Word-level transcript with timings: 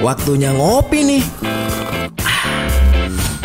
waktunya 0.00 0.50
ngopi 0.56 1.00
nih. 1.04 1.24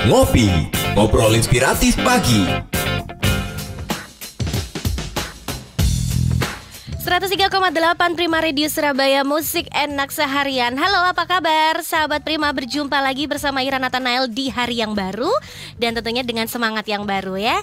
Ngopi, 0.07 0.48
ngobrol 0.96 1.35
inspiratif 1.35 2.00
pagi. 2.00 2.48
103,8 7.05 8.18
Prima 8.18 8.41
Radio 8.41 8.65
Surabaya 8.65 9.21
Musik 9.21 9.70
enak 9.70 10.10
seharian 10.10 10.73
Halo 10.73 11.05
apa 11.05 11.29
kabar 11.29 11.79
Sahabat 11.86 12.25
Prima 12.25 12.49
berjumpa 12.49 12.97
lagi 12.97 13.29
bersama 13.29 13.61
Ira 13.61 13.77
Nathanael 13.77 14.25
di 14.25 14.49
hari 14.49 14.81
yang 14.81 14.97
baru 14.97 15.29
Dan 15.77 15.93
tentunya 15.93 16.25
dengan 16.25 16.49
semangat 16.49 16.89
yang 16.89 17.05
baru 17.05 17.37
ya 17.37 17.61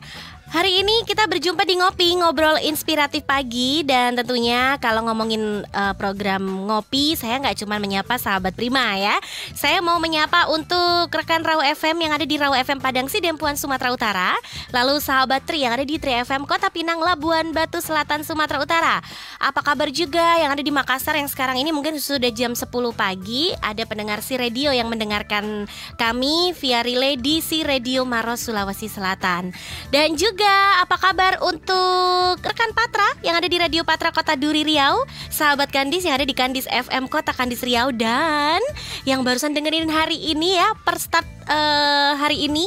Hari 0.53 0.85
ini 0.85 1.09
kita 1.09 1.25
berjumpa 1.33 1.65
di 1.65 1.81
Ngopi, 1.81 2.13
ngobrol 2.21 2.61
inspiratif 2.61 3.25
pagi 3.25 3.81
dan 3.89 4.13
tentunya 4.13 4.77
kalau 4.85 5.01
ngomongin 5.09 5.65
uh, 5.73 5.97
program 5.97 6.45
Ngopi, 6.69 7.17
saya 7.17 7.41
nggak 7.41 7.65
cuma 7.65 7.81
menyapa 7.81 8.21
sahabat 8.21 8.53
Prima 8.53 8.85
ya. 9.01 9.17
Saya 9.57 9.81
mau 9.81 9.97
menyapa 9.97 10.53
untuk 10.53 11.09
rekan 11.09 11.41
Raw 11.41 11.65
FM 11.73 12.05
yang 12.05 12.13
ada 12.13 12.29
di 12.29 12.37
Raw 12.37 12.53
FM 12.53 12.85
Padang 12.85 13.09
Sidempuan 13.09 13.57
Sumatera 13.57 13.97
Utara, 13.97 14.37
lalu 14.77 15.01
sahabat 15.01 15.41
Tri 15.49 15.65
yang 15.65 15.73
ada 15.73 15.89
di 15.89 15.97
Tri 15.97 16.21
FM 16.21 16.45
Kota 16.45 16.69
Pinang 16.69 17.01
Labuan 17.01 17.57
Batu 17.57 17.81
Selatan 17.81 18.21
Sumatera 18.21 18.61
Utara. 18.61 18.97
Apa 19.41 19.65
kabar 19.65 19.89
juga 19.89 20.37
yang 20.37 20.53
ada 20.53 20.61
di 20.61 20.69
Makassar 20.69 21.17
yang 21.17 21.33
sekarang 21.33 21.65
ini 21.65 21.73
mungkin 21.73 21.97
sudah 21.97 22.29
jam 22.29 22.53
10 22.53 22.69
pagi, 22.93 23.57
ada 23.65 23.89
pendengar 23.89 24.21
si 24.21 24.37
radio 24.37 24.69
yang 24.69 24.93
mendengarkan 24.93 25.65
kami 25.97 26.53
via 26.61 26.85
relay 26.85 27.17
di 27.17 27.41
si 27.41 27.65
Radio 27.65 28.05
Maros 28.05 28.45
Sulawesi 28.45 28.93
Selatan. 28.93 29.49
Dan 29.89 30.13
juga 30.21 30.42
juga 30.43 30.83
apa 30.83 30.99
kabar 30.99 31.39
untuk 31.47 32.43
rekan 32.43 32.75
Patra 32.75 33.15
yang 33.23 33.39
ada 33.39 33.47
di 33.47 33.63
Radio 33.63 33.87
Patra 33.87 34.11
Kota 34.11 34.35
Duri 34.35 34.67
Riau, 34.67 35.07
sahabat 35.31 35.71
Kandis 35.71 36.03
yang 36.03 36.19
ada 36.19 36.27
di 36.27 36.35
Kandis 36.35 36.67
FM 36.67 37.07
Kota 37.07 37.31
Kandis 37.31 37.63
Riau 37.63 37.95
dan 37.95 38.59
yang 39.07 39.23
barusan 39.23 39.55
dengerin 39.55 39.87
hari 39.87 40.19
ini 40.19 40.59
ya 40.59 40.75
per 40.83 40.99
start 40.99 41.23
uh, 41.47 42.19
hari 42.19 42.51
ini 42.51 42.67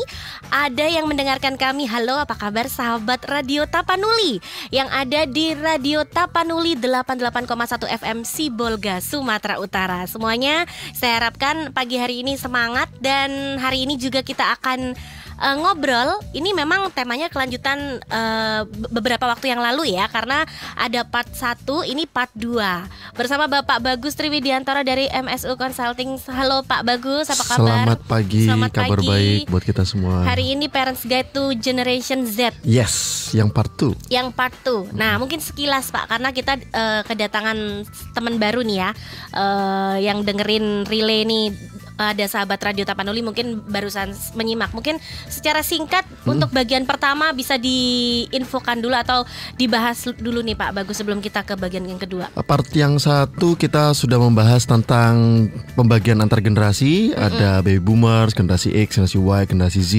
ada 0.55 0.87
yang 0.87 1.03
mendengarkan 1.11 1.59
kami. 1.59 1.83
Halo, 1.83 2.15
apa 2.15 2.39
kabar 2.39 2.71
sahabat 2.71 3.27
Radio 3.27 3.67
Tapanuli 3.67 4.39
yang 4.71 4.87
ada 4.87 5.27
di 5.27 5.51
Radio 5.51 6.07
Tapanuli 6.07 6.79
88,1 6.79 7.91
FM 7.91 8.23
Sibolga, 8.23 9.03
Sumatera 9.03 9.59
Utara. 9.59 10.07
Semuanya 10.07 10.63
saya 10.95 11.19
harapkan 11.19 11.75
pagi 11.75 11.99
hari 11.99 12.23
ini 12.23 12.39
semangat 12.39 12.87
dan 13.03 13.59
hari 13.59 13.83
ini 13.83 13.99
juga 13.99 14.23
kita 14.23 14.55
akan 14.55 14.95
uh, 15.39 15.55
ngobrol 15.59 16.19
ini 16.31 16.51
memang 16.55 16.87
temanya 16.91 17.27
kelanjutan 17.31 17.99
uh, 18.07 18.67
beberapa 18.91 19.27
waktu 19.27 19.51
yang 19.51 19.61
lalu 19.61 19.95
ya 19.95 20.07
karena 20.07 20.43
ada 20.75 21.03
part 21.07 21.29
1 21.31 21.65
ini 21.91 22.07
part 22.07 22.31
2 22.35 23.15
bersama 23.15 23.47
Bapak 23.47 23.79
Bagus 23.83 24.15
Triwidiantoro 24.15 24.83
dari 24.83 25.07
MSU 25.11 25.55
Consulting. 25.55 26.19
Halo 26.27 26.63
Pak 26.63 26.83
Bagus, 26.83 27.31
apa 27.31 27.43
kabar? 27.55 27.85
Selamat 27.85 27.99
pagi, 28.05 28.43
Selamat 28.47 28.71
kabar 28.71 28.99
pagi. 28.99 29.07
baik 29.07 29.41
buat 29.51 29.63
kita 29.63 29.83
semua. 29.87 30.23
Hari 30.27 30.55
ini 30.55 30.67
Parents 30.67 31.03
Guide 31.03 31.31
to 31.31 31.55
Generation 31.59 32.27
Z. 32.27 32.55
Yes, 32.63 33.29
yang 33.31 33.51
part 33.51 33.71
2. 33.79 34.11
Yang 34.11 34.27
part 34.35 34.55
2. 34.67 34.91
Nah, 34.95 35.15
mungkin 35.19 35.39
sekilas 35.39 35.91
Pak 35.91 36.11
karena 36.11 36.29
kita 36.35 36.59
uh, 36.75 37.01
kedatangan 37.07 37.87
teman 38.11 38.35
baru 38.39 38.63
nih 38.63 38.77
ya 38.83 38.89
uh, 39.35 39.95
yang 39.99 40.23
dengerin 40.23 40.83
relay 40.87 41.23
nih 41.23 41.55
ada 41.95 42.25
sahabat 42.27 42.59
Radio 42.59 42.83
Tapanuli 42.83 43.23
mungkin 43.23 43.63
barusan 43.63 44.11
menyimak. 44.35 44.75
Mungkin 44.75 44.99
secara 45.31 45.63
singkat 45.63 46.03
hmm. 46.03 46.33
untuk 46.37 46.49
bagian 46.51 46.83
pertama 46.83 47.31
bisa 47.31 47.55
diinfokan 47.55 48.83
dulu 48.83 48.95
atau 48.95 49.23
dibahas 49.55 50.03
dulu 50.15 50.43
nih 50.43 50.55
Pak 50.59 50.71
Bagus 50.75 50.99
sebelum 50.99 51.23
kita 51.23 51.47
ke 51.47 51.55
bagian 51.55 51.87
yang 51.87 51.99
kedua. 51.99 52.31
Part 52.35 52.67
yang 52.75 52.99
satu 52.99 53.55
kita 53.55 53.95
sudah 53.95 54.19
membahas 54.19 54.67
tentang 54.67 55.47
pembagian 55.73 56.19
antar 56.19 56.43
generasi, 56.43 57.15
hmm. 57.15 57.19
ada 57.19 57.49
baby 57.63 57.79
boomers, 57.79 58.35
generasi 58.35 58.75
X, 58.75 58.99
generasi 58.99 59.19
Y, 59.19 59.41
generasi 59.47 59.81
Z, 59.81 59.93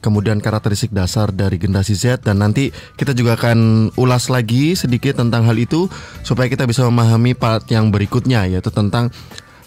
kemudian 0.00 0.40
karakteristik 0.40 0.92
dasar 0.92 1.28
dari 1.32 1.60
generasi 1.60 1.92
Z 1.92 2.24
dan 2.24 2.40
nanti 2.40 2.72
kita 2.96 3.12
juga 3.12 3.36
akan 3.36 3.90
ulas 4.00 4.32
lagi 4.32 4.72
sedikit 4.72 5.20
tentang 5.20 5.44
hal 5.44 5.56
itu 5.56 5.88
supaya 6.24 6.48
kita 6.48 6.64
bisa 6.64 6.84
memahami 6.88 7.36
part 7.36 7.68
yang 7.68 7.92
berikutnya 7.92 8.48
yaitu 8.48 8.72
tentang 8.72 9.12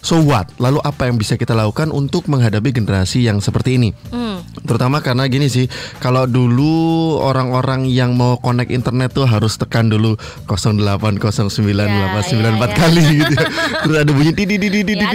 So 0.00 0.24
what? 0.24 0.48
Lalu 0.56 0.80
apa 0.80 1.08
yang 1.08 1.20
bisa 1.20 1.36
kita 1.36 1.52
lakukan 1.52 1.92
untuk 1.92 2.24
menghadapi 2.26 2.72
generasi 2.72 3.28
yang 3.28 3.44
seperti 3.44 3.76
ini? 3.76 3.90
Hmm. 4.08 4.40
Terutama 4.64 5.04
karena 5.04 5.28
gini 5.28 5.46
sih, 5.52 5.68
kalau 6.00 6.24
dulu 6.24 7.16
orang-orang 7.20 7.84
yang 7.88 8.16
mau 8.16 8.40
connect 8.40 8.72
internet 8.72 9.12
tuh 9.12 9.28
harus 9.28 9.60
tekan 9.60 9.92
dulu 9.92 10.16
0809 10.48 11.60
ya, 11.84 12.06
894 12.16 12.32
ya, 12.32 12.48
ya. 12.48 12.68
kali 12.72 13.04
gitu. 13.24 13.34
Ya. 13.36 13.46
Terus 13.84 13.96
ada 14.00 14.10
bunyi 14.10 14.32
di 14.32 14.44
di 14.48 14.56
di 14.56 14.68
di 14.68 14.80
di 14.84 14.94
di 14.96 15.06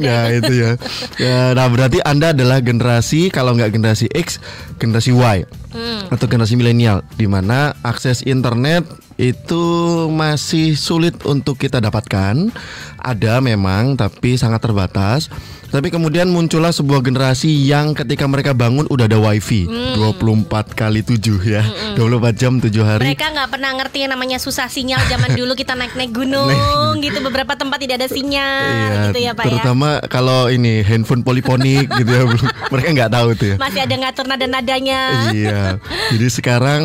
Nah, 0.00 0.26
itu 0.28 0.52
ya. 0.54 0.70
ya. 1.16 1.38
Nah, 1.56 1.66
berarti 1.72 1.98
Anda 2.04 2.36
adalah 2.36 2.60
generasi 2.60 3.32
kalau 3.32 3.56
nggak 3.56 3.72
generasi 3.72 4.12
X, 4.12 4.38
generasi 4.76 5.16
Y. 5.16 5.48
Hmm. 5.70 6.10
Atau 6.10 6.26
generasi 6.26 6.58
milenial 6.58 7.06
di 7.14 7.30
mana 7.30 7.78
akses 7.86 8.26
internet 8.26 8.82
itu 9.20 9.64
masih 10.08 10.72
sulit 10.80 11.12
untuk 11.28 11.60
kita 11.60 11.76
dapatkan. 11.76 12.48
Ada 12.96 13.44
memang 13.44 14.00
tapi 14.00 14.40
sangat 14.40 14.64
terbatas. 14.64 15.28
Tapi 15.70 15.86
kemudian 15.94 16.26
muncullah 16.26 16.74
sebuah 16.74 16.98
generasi 17.06 17.46
yang 17.46 17.94
ketika 17.94 18.26
mereka 18.26 18.50
bangun 18.50 18.90
udah 18.90 19.06
ada 19.06 19.22
wifi 19.22 19.70
hmm. 19.70 20.02
24 20.18 20.74
kali 20.74 21.06
7 21.06 21.38
ya. 21.46 21.62
Hmm. 21.62 21.94
24 21.94 22.34
jam 22.34 22.52
7 22.58 22.74
hari. 22.82 23.14
Mereka 23.14 23.26
nggak 23.30 23.48
pernah 23.54 23.70
ngerti 23.78 24.02
yang 24.02 24.10
namanya 24.18 24.42
susah 24.42 24.66
sinyal 24.66 24.98
zaman 25.06 25.38
dulu 25.38 25.54
kita 25.54 25.78
naik-naik 25.78 26.10
gunung 26.10 26.50
gitu 26.98 27.22
beberapa 27.22 27.54
tempat 27.54 27.78
tidak 27.78 28.02
ada 28.02 28.08
sinyal 28.10 28.66
iya, 28.66 29.00
gitu 29.08 29.18
ya 29.22 29.32
Pak 29.32 29.44
terutama 29.46 30.02
ya. 30.02 30.10
kalau 30.10 30.40
ini 30.50 30.82
handphone 30.82 31.22
poliponik 31.22 31.86
gitu 32.02 32.10
ya. 32.10 32.26
mereka 32.66 32.88
nggak 32.90 33.12
tahu 33.14 33.28
tuh 33.38 33.46
ya. 33.54 33.56
Masih 33.62 33.80
ada 33.86 33.94
ngatur 33.94 34.26
nada-nadanya. 34.26 35.00
iya. 35.30 35.62
Jadi 36.12 36.26
sekarang 36.34 36.82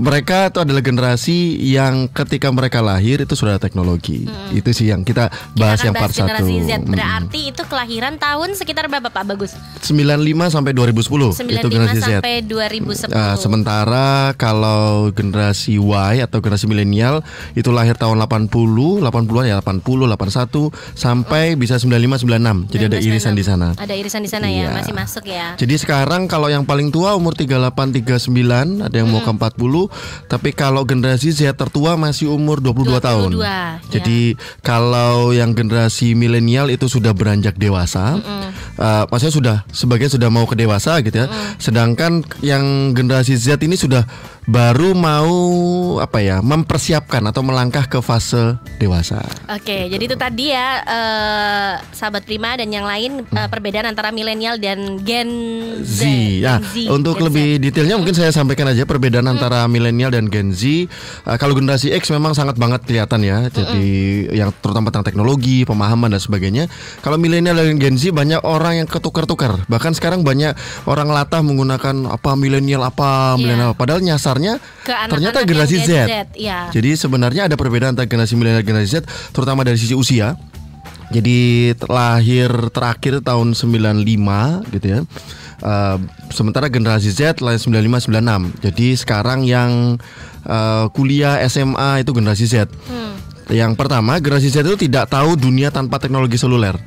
mereka 0.00 0.48
itu 0.48 0.58
adalah 0.64 0.80
generasi 0.80 1.60
yang 1.60 2.08
ketika 2.08 2.48
mereka 2.48 2.80
lahir 2.80 3.20
itu 3.20 3.36
sudah 3.36 3.60
ada 3.60 3.62
teknologi. 3.62 4.24
Hmm. 4.24 4.56
Itu 4.56 4.72
sih 4.72 4.88
yang 4.88 5.04
kita 5.04 5.28
bahas 5.52 5.84
kita 5.84 5.92
yang 5.92 5.94
part 6.00 6.14
1. 6.16 6.88
Berarti 6.88 7.40
hmm. 7.44 7.50
itu 7.52 7.62
kelahiran 7.68 7.89
kelahiran 7.90 8.22
tahun 8.22 8.54
sekitar 8.54 8.86
berapa 8.86 9.10
Pak 9.10 9.24
Bagus? 9.26 9.50
95 9.82 10.54
sampai 10.54 10.70
2010 10.78 11.42
95 11.42 11.58
itu 11.58 11.68
generasi 11.74 11.98
sampai 11.98 12.34
2010. 12.46 13.10
Uh, 13.10 13.34
sementara 13.34 14.30
kalau 14.38 15.10
generasi 15.10 15.74
Y 15.74 16.22
atau 16.22 16.38
generasi 16.38 16.70
milenial 16.70 17.26
itu 17.58 17.66
lahir 17.74 17.98
tahun 17.98 18.22
80, 18.22 19.02
80-an 19.02 19.44
ya 19.50 19.58
80, 19.58 20.06
81 20.06 20.70
sampai 20.94 21.58
oh. 21.58 21.58
bisa 21.58 21.82
95 21.82 22.30
96. 22.30 22.70
Jadi 22.70 22.84
96. 22.86 22.94
ada 22.94 22.98
irisan 23.02 23.34
di 23.34 23.42
sana. 23.42 23.68
Ada 23.74 23.94
irisan 23.98 24.22
di 24.22 24.30
sana 24.30 24.46
ya, 24.46 24.70
iya. 24.70 24.70
masih 24.70 24.94
masuk 24.94 25.26
ya. 25.26 25.58
Jadi 25.58 25.74
sekarang 25.74 26.30
kalau 26.30 26.46
yang 26.46 26.62
paling 26.62 26.94
tua 26.94 27.18
umur 27.18 27.34
38 27.34 28.06
39, 28.06 28.86
ada 28.86 28.94
yang 28.94 29.10
hmm. 29.10 29.18
mau 29.18 29.26
ke 29.26 29.58
40, 29.58 30.30
tapi 30.30 30.54
kalau 30.54 30.86
generasi 30.86 31.34
Z 31.34 31.58
tertua 31.58 31.98
masih 31.98 32.30
umur 32.30 32.62
22, 32.62 33.02
22 33.02 33.02
tahun. 33.02 33.30
Jadi 33.90 34.38
ya. 34.38 34.62
kalau 34.62 35.34
yang 35.34 35.58
generasi 35.58 36.14
milenial 36.14 36.70
itu 36.70 36.86
sudah 36.86 37.10
beranjak 37.10 37.58
dewasa 37.58 37.79
dewasa, 37.80 38.04
mm 38.16 38.20
-mm. 38.20 38.48
Uh, 38.80 39.04
maksudnya 39.12 39.34
sudah 39.34 39.56
sebagian 39.76 40.08
sudah 40.08 40.28
mau 40.32 40.44
ke 40.48 40.56
dewasa 40.56 41.00
gitu 41.04 41.24
ya. 41.24 41.26
Mm. 41.28 41.48
Sedangkan 41.60 42.12
yang 42.40 42.64
generasi 42.96 43.36
Z 43.36 43.60
ini 43.60 43.76
sudah 43.76 44.04
baru 44.48 44.96
mau 44.96 45.30
apa 46.00 46.24
ya 46.24 46.40
mempersiapkan 46.40 47.20
atau 47.28 47.44
melangkah 47.44 47.84
ke 47.84 48.00
fase 48.00 48.56
dewasa. 48.80 49.20
Oke, 49.52 49.88
jadi 49.92 50.00
itu 50.00 50.16
tadi 50.16 50.52
ya 50.54 50.80
uh, 50.84 51.72
sahabat 51.92 52.24
Prima 52.24 52.56
dan 52.56 52.72
yang 52.72 52.88
lain 52.88 53.26
uh, 53.36 53.48
perbedaan 53.50 53.88
antara 53.88 54.08
milenial 54.14 54.56
dan 54.56 55.00
Gen 55.04 55.30
Z. 55.84 56.00
Z. 56.00 56.02
Ya, 56.40 56.62
Z. 56.62 56.88
untuk 56.88 57.20
Gen 57.20 57.26
lebih 57.28 57.48
Z. 57.58 57.62
detailnya 57.68 57.96
mungkin 58.00 58.16
saya 58.16 58.30
sampaikan 58.32 58.70
aja 58.70 58.86
perbedaan 58.88 59.26
hmm. 59.26 59.34
antara 59.36 59.66
milenial 59.66 60.14
dan 60.14 60.30
Gen 60.32 60.54
Z. 60.56 60.88
Uh, 61.26 61.36
kalau 61.36 61.52
generasi 61.52 61.92
X 61.92 62.08
memang 62.14 62.32
sangat 62.32 62.56
banget 62.56 62.84
kelihatan 62.86 63.20
ya. 63.26 63.50
Jadi 63.50 63.86
hmm. 64.28 64.36
yang 64.36 64.50
terutama 64.62 64.88
tentang 64.88 65.10
teknologi, 65.10 65.66
pemahaman 65.68 66.14
dan 66.14 66.22
sebagainya. 66.22 66.64
Kalau 67.04 67.20
milenial 67.20 67.58
dan 67.58 67.76
Gen 67.76 67.96
Z 67.98 68.14
banyak 68.14 68.40
orang 68.46 68.84
yang 68.84 68.88
ketukar-tukar. 68.88 69.66
Bahkan 69.68 69.92
sekarang 69.98 70.22
banyak 70.24 70.56
orang 70.86 71.10
latah 71.10 71.42
menggunakan 71.42 72.08
apa 72.08 72.30
milenial 72.38 72.86
apa 72.86 73.34
milenial 73.34 73.72
yeah. 73.74 73.78
padahal 73.78 74.00
nyasar 74.00 74.29
sebenarnya 74.36 74.54
ternyata 75.10 75.38
generasi 75.42 75.76
Z. 75.82 75.90
Z 76.06 76.12
ya. 76.38 76.70
Jadi 76.70 76.90
sebenarnya 76.94 77.42
ada 77.50 77.56
perbedaan 77.58 77.96
antara 77.96 78.06
generasi 78.06 78.38
milenial 78.38 78.62
dan 78.62 78.66
generasi 78.66 78.90
Z 79.00 79.08
terutama 79.34 79.66
dari 79.66 79.76
sisi 79.80 79.96
usia. 79.96 80.38
Jadi 81.10 81.74
lahir 81.90 82.70
terakhir 82.70 83.18
tahun 83.26 83.58
95 83.58 84.70
gitu 84.78 84.86
ya. 84.86 85.00
Uh, 85.60 85.98
sementara 86.30 86.70
generasi 86.70 87.10
Z 87.10 87.42
lahir 87.42 87.58
95 87.58 88.08
96. 88.08 88.62
Jadi 88.62 88.86
sekarang 88.94 89.42
yang 89.42 89.98
uh, 90.46 90.86
kuliah 90.94 91.42
SMA 91.50 92.06
itu 92.06 92.14
generasi 92.14 92.46
Z. 92.46 92.70
Hmm. 92.86 93.18
Yang 93.50 93.74
pertama 93.74 94.22
generasi 94.22 94.54
Z 94.54 94.62
itu 94.62 94.86
tidak 94.86 95.10
tahu 95.10 95.34
dunia 95.34 95.74
tanpa 95.74 95.98
teknologi 95.98 96.38
seluler. 96.38 96.78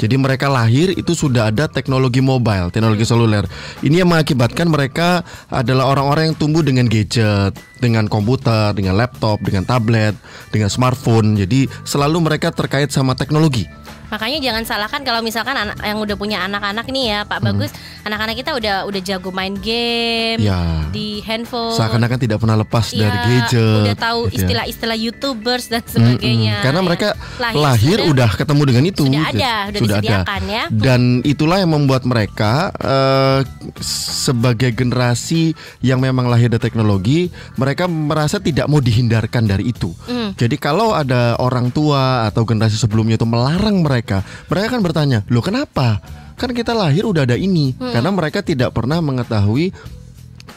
Jadi 0.00 0.16
mereka 0.16 0.48
lahir 0.48 0.96
itu 0.96 1.12
sudah 1.12 1.52
ada 1.52 1.68
teknologi 1.68 2.24
mobile, 2.24 2.72
teknologi 2.72 3.04
seluler. 3.04 3.44
Ini 3.84 4.00
yang 4.00 4.08
mengakibatkan 4.08 4.72
mereka 4.72 5.20
adalah 5.52 5.92
orang-orang 5.92 6.32
yang 6.32 6.36
tumbuh 6.40 6.64
dengan 6.64 6.88
gadget, 6.88 7.52
dengan 7.84 8.08
komputer, 8.08 8.72
dengan 8.72 8.96
laptop, 8.96 9.44
dengan 9.44 9.68
tablet, 9.68 10.16
dengan 10.48 10.72
smartphone. 10.72 11.36
Jadi 11.36 11.68
selalu 11.84 12.32
mereka 12.32 12.48
terkait 12.48 12.88
sama 12.88 13.12
teknologi. 13.12 13.68
Makanya 14.10 14.38
jangan 14.42 14.62
salahkan 14.66 15.00
kalau 15.02 15.22
misalkan 15.22 15.54
anak 15.54 15.78
yang 15.80 15.98
udah 15.98 16.16
punya 16.18 16.42
anak-anak 16.44 16.86
nih 16.90 17.04
ya 17.06 17.18
Pak 17.24 17.40
Bagus, 17.40 17.70
anak-anak 18.02 18.34
kita 18.36 18.50
udah 18.52 18.76
udah 18.84 19.00
jago 19.00 19.30
main 19.30 19.54
game 19.54 20.42
Ya. 20.42 20.86
di 20.90 21.22
handphone. 21.22 21.78
Seakan-akan 21.78 22.18
tidak 22.18 22.42
pernah 22.42 22.58
lepas 22.58 22.90
Iya, 22.90 23.06
dari 23.06 23.18
gadget. 23.22 23.82
Udah 23.86 23.96
tahu 23.96 24.20
gitu 24.26 24.30
ya. 24.30 24.38
istilah-istilah 24.42 24.96
YouTubers 24.98 25.64
dan 25.70 25.82
sebagainya. 25.86 26.54
Mm-mm. 26.58 26.64
Karena 26.66 26.80
ya. 26.82 26.86
mereka 26.86 27.08
lahir, 27.54 27.98
udah 28.04 28.30
ketemu 28.34 28.62
dengan 28.66 28.84
itu. 28.86 29.02
sudah 29.06 29.22
gitu. 29.30 29.38
ada, 29.38 29.54
udah 29.70 29.80
disediakan 29.80 30.40
ya. 30.46 30.64
Dan 30.70 31.00
itulah 31.22 31.56
yang 31.62 31.70
membuat 31.70 32.02
mereka 32.02 32.74
eh, 32.76 33.40
sebagai 33.84 34.74
generasi 34.74 35.54
yang 35.80 36.02
memang 36.02 36.26
lahir 36.26 36.50
dari 36.50 36.60
teknologi, 36.60 37.28
mereka 37.54 37.86
merasa 37.86 38.40
tidak 38.40 38.66
mau 38.66 38.82
dihindarkan 38.82 39.46
dari 39.46 39.70
itu. 39.70 39.92
Mm. 40.08 40.34
Jadi 40.34 40.56
kalau 40.56 40.92
ada 40.92 41.36
orang 41.38 41.70
tua 41.70 42.26
atau 42.26 42.42
generasi 42.42 42.74
sebelumnya 42.74 43.14
itu 43.14 43.28
melarang 43.28 43.84
mereka, 43.84 43.99
mereka 44.48 44.66
kan 44.72 44.80
bertanya, 44.80 45.18
"Loh 45.28 45.44
kenapa? 45.44 46.00
Kan 46.34 46.52
kita 46.52 46.72
lahir 46.72 47.04
udah 47.04 47.28
ada 47.28 47.36
ini." 47.36 47.76
Mm. 47.76 47.92
Karena 47.92 48.10
mereka 48.10 48.40
tidak 48.40 48.72
pernah 48.72 48.98
mengetahui 48.98 49.70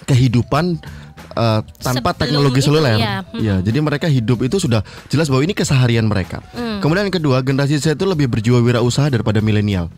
kehidupan 0.05 0.79
eh, 1.33 1.61
tanpa 1.81 2.13
Sebelum 2.13 2.21
teknologi 2.21 2.61
itu, 2.61 2.67
seluler. 2.69 2.93
ya. 3.01 3.25
Ya, 3.33 3.55
jadi 3.57 3.81
mereka 3.81 4.05
hidup 4.05 4.45
itu 4.45 4.61
sudah 4.61 4.85
jelas 5.09 5.33
bahwa 5.33 5.41
ini 5.41 5.57
keseharian 5.57 6.05
mereka. 6.05 6.45
Kemudian 6.77 7.09
yang 7.09 7.15
kedua, 7.17 7.41
generasi 7.41 7.81
Z 7.81 7.97
itu 7.97 8.05
lebih 8.05 8.29
berjiwa 8.29 8.61
wirausaha 8.61 9.09
daripada 9.09 9.41
milenial. 9.41 9.89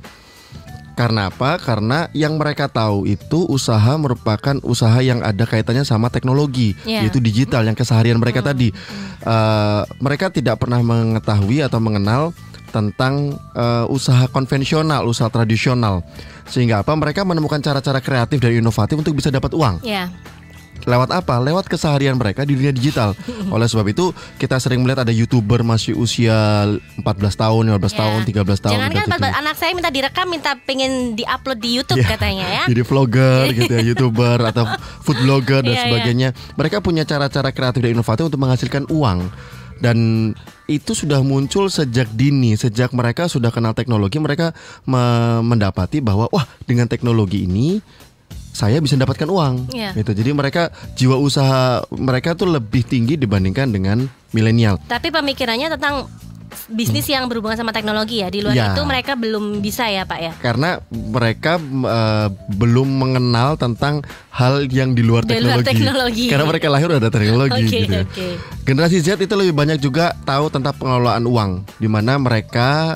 Karena 0.96 1.28
apa? 1.28 1.60
Karena 1.60 2.08
yang 2.16 2.40
mereka 2.40 2.72
tahu 2.72 3.04
itu 3.04 3.44
usaha 3.52 4.00
merupakan 4.00 4.56
usaha 4.64 4.96
yang 5.04 5.20
ada 5.20 5.44
kaitannya 5.44 5.84
sama 5.84 6.08
teknologi, 6.08 6.72
Ya. 6.88 7.04
yaitu 7.04 7.20
digital 7.20 7.68
yang 7.68 7.76
keseharian 7.76 8.16
mereka 8.16 8.40
tadi. 8.40 8.72
Eh, 9.20 9.82
mereka 10.00 10.32
tidak 10.32 10.56
pernah 10.56 10.80
mengetahui 10.80 11.60
atau 11.68 11.84
mengenal 11.84 12.32
tentang 12.76 13.40
eh, 13.56 13.86
usaha 13.88 14.28
konvensional, 14.28 15.08
usaha 15.08 15.32
tradisional. 15.32 16.04
Sehingga 16.46 16.84
apa? 16.84 16.92
Mereka 16.92 17.24
menemukan 17.24 17.64
cara-cara 17.64 18.04
kreatif 18.04 18.36
dan 18.38 18.52
inovatif 18.52 19.00
untuk 19.00 19.16
bisa 19.16 19.32
dapat 19.32 19.56
uang. 19.56 19.80
Ya. 19.80 20.12
Lewat 20.86 21.10
apa? 21.10 21.40
Lewat 21.40 21.66
keseharian 21.66 22.14
mereka 22.14 22.44
di 22.44 22.54
dunia 22.54 22.70
digital. 22.70 23.16
Oleh 23.56 23.66
sebab 23.66 23.88
itu 23.88 24.12
kita 24.36 24.60
sering 24.60 24.84
melihat 24.84 25.02
ada 25.02 25.10
youtuber 25.10 25.64
masih 25.64 25.96
usia 25.96 26.68
14 27.00 27.02
tahun, 27.34 27.64
15 27.74 27.90
Ya. 27.90 27.98
tahun, 28.04 28.20
13 28.22 28.60
tahun. 28.60 28.76
Jangan 28.76 28.92
kan 28.92 29.06
udah 29.08 29.20
jadi- 29.24 29.40
anak 29.40 29.56
saya 29.56 29.72
minta 29.72 29.90
direkam, 29.90 30.28
minta 30.28 30.52
pengen 30.62 31.16
diupload 31.16 31.58
di 31.58 31.70
YouTube 31.74 32.04
Iya. 32.04 32.10
katanya 32.12 32.46
ya. 32.52 32.64
Jadi 32.70 32.82
vlogger 32.84 33.42
gitu 33.56 33.72
ya, 33.72 33.82
youtuber 33.82 34.38
atau 34.44 34.68
food 35.02 35.18
blogger 35.24 35.64
dan 35.64 35.74
Iya, 35.74 35.80
iya. 35.80 35.86
sebagainya. 35.88 36.30
Mereka 36.54 36.84
punya 36.84 37.02
cara-cara 37.02 37.50
kreatif 37.50 37.80
dan 37.80 37.96
inovatif 37.96 38.28
untuk 38.28 38.42
menghasilkan 38.44 38.86
uang. 38.92 39.32
Dan 39.76 39.98
itu 40.66 40.98
sudah 40.98 41.22
muncul 41.22 41.70
sejak 41.70 42.10
dini, 42.14 42.58
sejak 42.58 42.90
mereka 42.92 43.30
sudah 43.30 43.54
kenal 43.54 43.78
teknologi, 43.78 44.18
mereka 44.18 44.52
me- 44.86 45.42
mendapati 45.46 46.02
bahwa 46.02 46.26
wah 46.34 46.46
dengan 46.66 46.90
teknologi 46.90 47.46
ini 47.46 47.82
saya 48.56 48.80
bisa 48.80 48.96
mendapatkan 48.96 49.28
uang. 49.28 49.76
Iya. 49.76 49.92
Gitu. 49.94 50.12
Jadi 50.16 50.32
mereka 50.32 50.72
jiwa 50.96 51.20
usaha 51.20 51.84
mereka 51.92 52.34
tuh 52.40 52.50
lebih 52.50 52.88
tinggi 52.88 53.20
dibandingkan 53.20 53.68
dengan 53.68 54.08
milenial. 54.32 54.80
Tapi 54.88 55.12
pemikirannya 55.12 55.68
tentang 55.76 56.08
bisnis 56.68 57.06
yang 57.06 57.28
berhubungan 57.28 57.56
sama 57.56 57.72
teknologi 57.72 58.20
ya. 58.20 58.28
Di 58.28 58.40
luar 58.40 58.56
Ya. 58.56 58.72
itu 58.72 58.82
mereka 58.84 59.14
belum 59.14 59.60
bisa 59.60 59.86
ya, 59.88 60.04
Pak 60.04 60.20
ya. 60.20 60.32
karena 60.40 60.80
mereka 60.90 61.58
eh, 61.62 62.28
belum 62.52 62.88
mengenal 62.88 63.56
tentang 63.56 64.02
hal 64.32 64.68
yang 64.68 64.92
di 64.92 65.04
luar 65.04 65.24
Di 65.24 65.38
luar 65.38 65.62
teknologi. 65.62 65.70
teknologi. 65.70 66.26
Karena 66.28 66.46
mereka 66.46 66.68
lahir 66.68 66.88
udah 66.88 67.00
ada 67.00 67.12
teknologi 67.12 67.62
Oke, 67.64 67.80
gitu. 67.84 67.94
ya. 67.94 68.04
oke. 68.04 68.28
Generasi 68.66 68.98
Z 69.00 69.08
itu 69.18 69.36
lebih 69.36 69.54
banyak 69.54 69.78
juga 69.78 70.16
tahu 70.24 70.50
tentang 70.50 70.74
pengelolaan 70.76 71.24
uang, 71.24 71.52
di 71.78 71.88
mana 71.88 72.18
mereka 72.18 72.96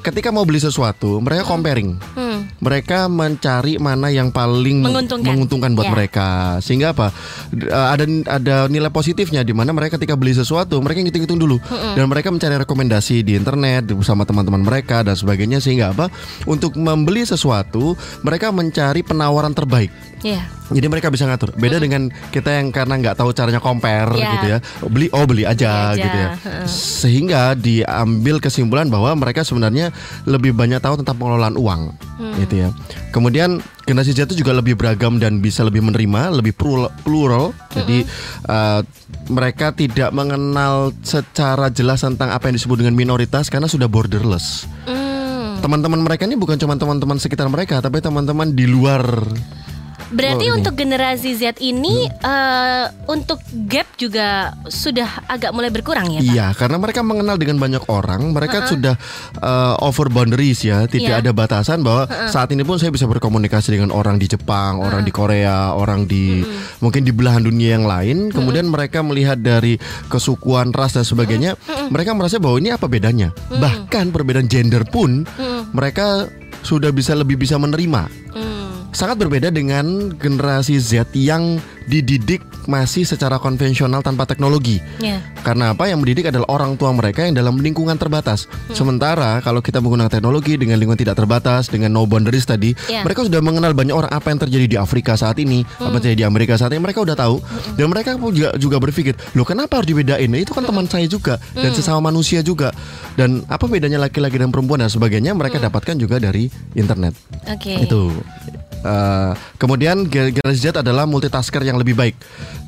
ketika 0.00 0.28
mau 0.28 0.42
beli 0.42 0.58
sesuatu, 0.58 1.20
mereka 1.20 1.44
comparing. 1.44 1.96
Hmm. 2.12 2.48
Mereka 2.60 3.08
mencari 3.08 3.76
mana 3.76 4.08
yang 4.08 4.28
paling 4.28 4.84
Menguntungkan. 4.84 5.72
buat 5.72 5.88
Ya. 5.88 5.92
mereka. 5.92 6.28
Sehingga 6.60 6.92
apa? 6.92 7.08
Eh, 7.52 7.68
Ada 7.70 8.04
ada 8.30 8.56
nilai 8.66 8.88
positifnya 8.88 9.40
di 9.40 9.52
mana 9.52 9.70
mereka 9.70 9.96
ketika 9.96 10.12
beli 10.14 10.32
sesuatu, 10.32 10.76
mereka 10.78 11.00
ngitung-ngitung 11.00 11.40
dulu 11.40 11.56
dan 11.70 12.04
mereka 12.06 12.28
mencari 12.28 12.56
rekomendasi 12.56 13.22
di 13.22 13.34
internet 13.34 13.88
bersama 13.90 14.24
teman-teman 14.24 14.60
mereka 14.60 15.00
dan 15.00 15.16
sebagainya 15.16 15.58
sehingga 15.58 15.90
apa? 15.90 16.12
Untuk 16.44 16.76
membeli 16.76 17.24
sesuatu, 17.24 17.96
mereka 18.20 18.50
mencari 18.50 19.00
penawaran 19.00 19.52
terbaik. 19.52 19.92
Iya. 20.20 20.59
Jadi 20.70 20.86
mereka 20.86 21.10
bisa 21.10 21.26
ngatur. 21.26 21.50
Beda 21.54 21.76
dengan 21.76 22.08
kita 22.30 22.50
yang 22.50 22.70
karena 22.70 22.94
nggak 22.96 23.18
tahu 23.18 23.30
caranya 23.30 23.58
compare 23.58 24.10
Ya. 24.14 24.30
gitu 24.32 24.46
ya. 24.46 24.58
Beli 24.86 25.06
oh 25.10 25.26
beli 25.26 25.42
aja, 25.42 25.90
Beli 25.90 25.98
aja, 25.98 26.04
gitu 26.06 26.16
ya. 26.16 26.28
heeh. 26.38 26.64
Sehingga 26.66 27.42
diambil 27.52 28.38
kesimpulan 28.38 28.86
bahwa 28.86 29.10
mereka 29.14 29.42
sebenarnya 29.42 29.90
lebih 30.24 30.54
banyak 30.54 30.78
tahu 30.78 31.02
tentang 31.02 31.16
pengelolaan 31.16 31.58
uang 31.58 31.82
Hmm. 32.16 32.36
gitu 32.38 32.54
ya. 32.56 32.68
Kemudian 33.10 33.58
generasi 33.82 34.12
Z 34.12 34.30
itu 34.30 34.44
juga 34.44 34.54
lebih 34.54 34.76
beragam 34.76 35.16
dan 35.16 35.40
bisa 35.40 35.60
lebih 35.60 35.82
menerima, 35.82 36.30
lebih 36.30 36.52
plural. 36.52 36.92
plural. 37.02 37.50
Jadi 37.72 38.06
uh, 38.46 38.84
mereka 39.26 39.72
tidak 39.72 40.10
mengenal 40.10 40.94
secara 41.00 41.66
jelas 41.68 42.00
tentang 42.00 42.30
apa 42.30 42.46
yang 42.46 42.54
disebut 42.54 42.78
dengan 42.78 42.94
minoritas 42.94 43.48
karena 43.48 43.66
sudah 43.66 43.86
borderless. 43.86 44.70
Hmm. 44.86 45.58
Teman-teman 45.58 45.98
mereka 45.98 46.24
ini 46.24 46.36
bukan 46.36 46.56
cuma 46.56 46.72
teman-teman 46.72 47.18
sekitar 47.18 47.44
mereka, 47.46 47.80
tapi 47.80 47.98
teman-teman 47.98 48.48
di 48.48 48.64
luar 48.64 49.02
Berarti 50.10 50.50
Oh, 50.50 50.58
untuk 50.58 50.74
generasi 50.74 51.38
Z 51.38 51.62
ini 51.62 52.10
eh, 52.10 52.84
untuk 53.06 53.38
gap 53.70 53.86
juga 53.94 54.58
sudah 54.66 55.22
agak 55.30 55.54
mulai 55.54 55.70
berkurang 55.70 56.10
ya, 56.10 56.20
Pak? 56.20 56.32
Iya, 56.34 56.46
karena 56.58 56.76
mereka 56.82 57.00
mengenal 57.06 57.38
dengan 57.38 57.62
banyak 57.62 57.86
orang, 57.86 58.34
mereka 58.34 58.66
sudah 58.66 58.98
uh, 59.38 59.78
over 59.78 60.10
boundaries 60.10 60.66
ya, 60.66 60.90
tidak 60.90 61.20
Iya. 61.20 61.22
ada 61.22 61.30
batasan 61.30 61.86
bahwa 61.86 62.10
saat 62.26 62.50
ini 62.50 62.66
pun 62.66 62.82
saya 62.82 62.90
bisa 62.90 63.06
berkomunikasi 63.06 63.78
dengan 63.78 63.94
orang 63.94 64.18
di 64.18 64.26
Jepang, 64.26 64.82
orang 64.82 65.06
di 65.06 65.12
Korea, 65.14 65.72
orang 65.74 66.10
di 66.10 66.42
mungkin 66.82 67.06
di 67.06 67.12
belahan 67.14 67.46
dunia 67.46 67.78
yang 67.78 67.86
lain. 67.86 68.16
Kemudian 68.34 68.66
mereka 68.66 69.06
melihat 69.06 69.38
dari 69.38 69.78
kesukuan, 70.10 70.74
ras 70.74 70.98
dan 70.98 71.06
sebagainya, 71.06 71.54
mereka 71.88 72.16
merasa 72.16 72.42
bahwa 72.42 72.58
ini 72.58 72.74
apa 72.74 72.90
bedanya? 72.90 73.30
Bahkan 73.48 74.10
perbedaan 74.10 74.50
gender 74.50 74.82
pun 74.88 75.22
mereka 75.70 76.26
sudah 76.60 76.90
bisa 76.90 77.14
lebih 77.16 77.40
bisa 77.40 77.56
menerima. 77.56 78.02
Hmm. 78.34 78.49
Sangat 78.90 79.22
berbeda 79.22 79.54
dengan 79.54 80.10
generasi 80.18 80.78
Z 80.82 81.14
yang 81.14 81.62
dididik 81.86 82.42
masih 82.70 83.02
secara 83.02 83.38
konvensional 83.38 83.98
tanpa 84.02 84.26
teknologi. 84.26 84.78
Ya. 85.02 85.18
Karena 85.42 85.74
apa? 85.74 85.90
Yang 85.90 85.98
mendidik 86.06 86.30
adalah 86.30 86.46
orang 86.50 86.78
tua 86.78 86.94
mereka 86.94 87.26
yang 87.26 87.34
dalam 87.34 87.58
lingkungan 87.58 87.98
terbatas. 87.98 88.46
Sementara 88.74 89.42
kalau 89.42 89.58
kita 89.58 89.82
menggunakan 89.82 90.12
teknologi 90.12 90.54
dengan 90.54 90.78
lingkungan 90.78 91.00
tidak 91.00 91.18
terbatas, 91.18 91.66
dengan 91.66 91.90
no 91.90 92.06
boundaries 92.06 92.46
tadi, 92.46 92.74
Ya. 92.86 93.02
mereka 93.02 93.26
sudah 93.26 93.42
mengenal 93.42 93.74
banyak 93.74 93.94
orang 93.94 94.12
apa 94.12 94.30
yang 94.30 94.38
terjadi 94.38 94.66
di 94.70 94.76
Afrika 94.78 95.18
saat 95.18 95.38
ini, 95.42 95.66
apa 95.82 95.98
yang 95.98 96.02
terjadi 96.02 96.18
di 96.22 96.26
Amerika 96.26 96.54
saat 96.54 96.70
ini, 96.70 96.82
mereka 96.82 97.02
udah 97.02 97.16
tahu. 97.18 97.42
Dan 97.74 97.90
mereka 97.90 98.14
pun 98.14 98.30
juga 98.30 98.54
juga 98.54 98.76
berpikir, 98.78 99.18
loh 99.34 99.46
kenapa 99.46 99.82
harus 99.82 99.88
dibedain? 99.90 100.30
Itu 100.38 100.54
kan 100.54 100.62
teman 100.62 100.86
saya 100.86 101.06
juga 101.10 101.42
dan 101.56 101.74
sesama 101.74 102.12
manusia 102.12 102.44
juga. 102.44 102.70
Dan 103.18 103.42
apa 103.50 103.66
bedanya 103.66 103.98
laki-laki 103.98 104.38
dan 104.38 104.54
perempuan 104.54 104.84
dan 104.84 104.90
sebagainya? 104.92 105.34
Mereka 105.34 105.58
dapatkan 105.58 105.96
juga 105.98 106.22
dari 106.22 106.46
internet. 106.78 107.16
Oke. 107.50 107.82
Itu. 107.82 108.14
Uh, 108.80 109.36
kemudian 109.60 110.08
ge- 110.08 110.32
generasi 110.32 110.72
Z 110.72 110.80
adalah 110.80 111.04
multitasker 111.04 111.60
yang 111.60 111.76
lebih 111.76 111.92
baik. 111.92 112.16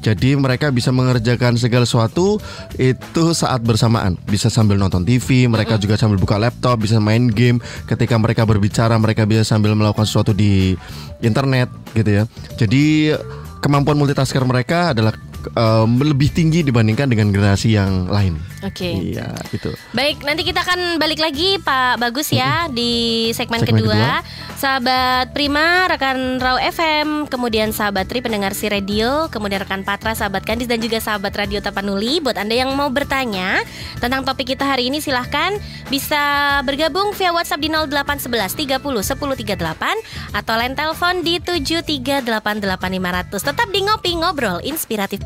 Jadi 0.02 0.35
mereka 0.35 0.69
bisa 0.69 0.92
mengerjakan 0.92 1.57
segala 1.57 1.87
sesuatu 1.88 2.37
itu 2.76 3.25
saat 3.33 3.62
bersamaan. 3.64 4.19
Bisa 4.28 4.52
sambil 4.52 4.76
nonton 4.76 5.07
TV, 5.07 5.49
mereka 5.49 5.78
juga 5.78 5.95
sambil 5.97 6.19
buka 6.19 6.37
laptop, 6.37 6.83
bisa 6.85 6.99
main 6.99 7.31
game. 7.31 7.62
Ketika 7.88 8.19
mereka 8.19 8.42
berbicara, 8.45 8.99
mereka 8.99 9.25
bisa 9.25 9.47
sambil 9.47 9.73
melakukan 9.73 10.04
sesuatu 10.04 10.37
di 10.37 10.75
internet, 11.23 11.71
gitu 11.97 12.11
ya. 12.11 12.25
Jadi 12.59 13.14
kemampuan 13.62 13.95
multitasker 13.95 14.42
mereka 14.42 14.90
adalah 14.90 15.14
uh, 15.55 15.87
lebih 15.87 16.31
tinggi 16.31 16.63
dibandingkan 16.63 17.11
dengan 17.11 17.35
generasi 17.35 17.75
yang 17.75 18.07
lain. 18.09 18.39
Oke. 18.63 19.15
Iya, 19.15 19.35
itu. 19.51 19.75
Baik, 19.91 20.23
nanti 20.23 20.47
kita 20.47 20.63
akan 20.63 21.03
balik 21.03 21.19
lagi 21.19 21.59
Pak 21.59 21.99
Bagus 21.99 22.31
ya 22.31 22.71
di 22.71 23.27
segmen, 23.35 23.67
Segmen 23.67 23.83
kedua. 23.83 24.23
Sahabat 24.55 25.35
Prima, 25.35 25.91
rekan 25.91 26.39
Raw 26.39 26.63
FM, 26.63 27.27
kemudian 27.27 27.75
sahabat 27.75 28.07
Tri 28.07 28.23
pendengar 28.23 28.55
si 28.55 28.71
radio, 28.71 29.27
kemudian 29.27 29.67
rekan 29.67 29.83
Patra, 29.83 30.15
sahabat 30.15 30.47
Kandis 30.47 30.71
dan 30.71 30.79
juga 30.79 31.03
sahabat 31.03 31.35
Radio 31.35 31.59
Tapanuli. 31.59 32.23
Buat 32.23 32.39
Anda 32.39 32.63
yang 32.63 32.71
mau 32.79 32.87
bertanya 32.87 33.67
tentang 33.99 34.23
topik 34.23 34.55
kita 34.55 34.63
hari 34.63 34.87
ini 34.87 35.03
silahkan 35.03 35.59
bisa 35.91 36.63
bergabung 36.63 37.11
via 37.19 37.35
WhatsApp 37.35 37.59
di 37.59 37.75
0811 37.75 38.79
30 38.79 38.79
10 38.79 39.59
38 39.59 40.39
atau 40.39 40.55
line 40.55 40.79
telepon 40.79 41.15
di 41.27 41.43
7388500. 41.43 43.43
Tetap 43.43 43.67
di 43.75 43.83
ngopi 43.83 44.15
ngobrol 44.15 44.63
inspiratif 44.63 45.19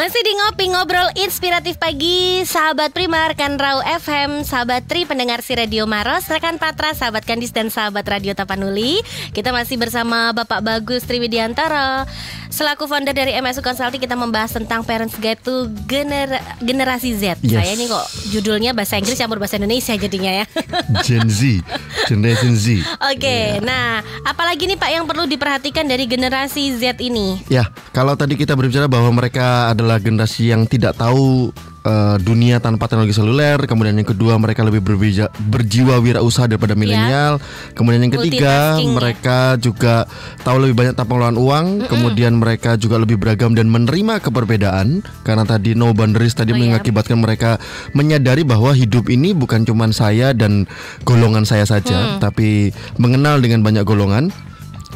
Masih 0.00 0.24
di 0.24 0.32
ngopi 0.32 0.64
ngobrol 0.72 1.12
inspiratif 1.12 1.76
pagi 1.76 2.40
Sahabat 2.48 2.96
Prima, 2.96 3.28
rekan 3.28 3.60
Rau 3.60 3.84
FM 3.84 4.48
Sahabat 4.48 4.88
Tri, 4.88 5.04
pendengar 5.04 5.44
si 5.44 5.52
Radio 5.52 5.84
Maros 5.84 6.24
Rekan 6.24 6.56
Patra, 6.56 6.96
sahabat 6.96 7.28
Kandis 7.28 7.52
dan 7.52 7.68
sahabat 7.68 8.08
Radio 8.08 8.32
Tapanuli 8.32 9.04
Kita 9.36 9.52
masih 9.52 9.76
bersama 9.76 10.32
Bapak 10.32 10.64
Bagus 10.64 11.04
Triwidiantoro 11.04 12.08
Selaku 12.48 12.88
founder 12.88 13.12
dari 13.12 13.36
MSU 13.44 13.60
Consulting 13.60 14.00
Kita 14.00 14.16
membahas 14.16 14.56
tentang 14.56 14.88
Parents 14.88 15.20
Guide 15.20 15.44
to 15.44 15.68
gener 15.84 16.32
Generasi 16.64 17.20
Z 17.20 17.44
Yes. 17.44 17.60
Saya 17.60 17.72
ini 17.76 17.84
kok 17.84 18.06
judulnya 18.32 18.72
bahasa 18.72 18.96
Inggris 18.96 19.20
campur 19.20 19.36
bahasa 19.36 19.60
Indonesia 19.60 19.92
jadinya 20.00 20.32
ya 20.32 20.44
Gen 21.06 21.26
Z, 21.26 21.60
Generation 22.06 22.54
Z. 22.54 22.82
Oke, 23.10 23.58
nah 23.62 24.02
apalagi 24.22 24.70
nih 24.70 24.78
Pak 24.78 24.90
yang 24.90 25.04
perlu 25.06 25.26
diperhatikan 25.26 25.86
dari 25.86 26.06
generasi 26.06 26.74
Z 26.78 27.02
ini? 27.02 27.42
Ya, 27.50 27.66
kalau 27.90 28.14
tadi 28.14 28.38
kita 28.38 28.54
berbicara 28.54 28.86
bahwa 28.86 29.10
mereka 29.10 29.72
adalah 29.74 29.89
generasi 29.98 30.52
yang 30.52 30.68
tidak 30.68 30.94
tahu 30.94 31.50
eh, 31.82 32.16
dunia 32.20 32.60
tanpa 32.60 32.86
teknologi 32.86 33.16
seluler, 33.16 33.56
kemudian 33.64 33.96
yang 33.96 34.06
kedua 34.06 34.36
mereka 34.36 34.60
lebih 34.62 34.84
berbija- 34.84 35.32
berjiwa 35.48 35.96
wirausaha 35.98 36.46
daripada 36.46 36.76
milenial, 36.76 37.40
kemudian 37.72 38.04
yang 38.04 38.14
ketiga 38.14 38.76
ya. 38.76 38.84
mereka 38.84 39.56
juga 39.56 40.04
tahu 40.44 40.68
lebih 40.68 40.76
banyak 40.76 40.92
tentang 40.94 41.08
pengelolaan 41.08 41.40
uang, 41.40 41.66
kemudian 41.88 42.36
mereka 42.36 42.76
juga 42.76 43.00
lebih 43.00 43.16
beragam 43.16 43.56
dan 43.56 43.72
menerima 43.72 44.20
keberbedaan 44.20 45.00
karena 45.24 45.44
tadi 45.48 45.72
no 45.72 45.90
boundaries 45.96 46.36
tadi 46.36 46.52
Oh, 46.52 46.58
iya. 46.60 46.76
mengakibatkan 46.76 47.16
mereka 47.16 47.56
menyadari 47.96 48.44
bahwa 48.44 48.76
hidup 48.76 49.08
ini 49.08 49.32
bukan 49.32 49.64
cuma 49.64 49.88
saya 49.96 50.36
dan 50.36 50.68
golongan 51.08 51.48
saya 51.48 51.64
saja, 51.64 52.20
tapi 52.20 52.76
mengenal 53.00 53.40
dengan 53.40 53.64
banyak 53.64 53.88
golongan 53.88 54.28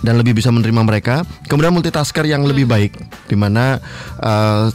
dan 0.04 0.20
lebih 0.20 0.36
bisa 0.36 0.52
menerima 0.52 0.84
mereka. 0.84 1.24
Kemudian 1.48 1.72
multitasker 1.72 2.28
yang 2.28 2.44
lebih 2.44 2.68
baik, 2.68 2.92
di 3.24 3.36
mana 3.40 3.80
uh, 4.20 4.68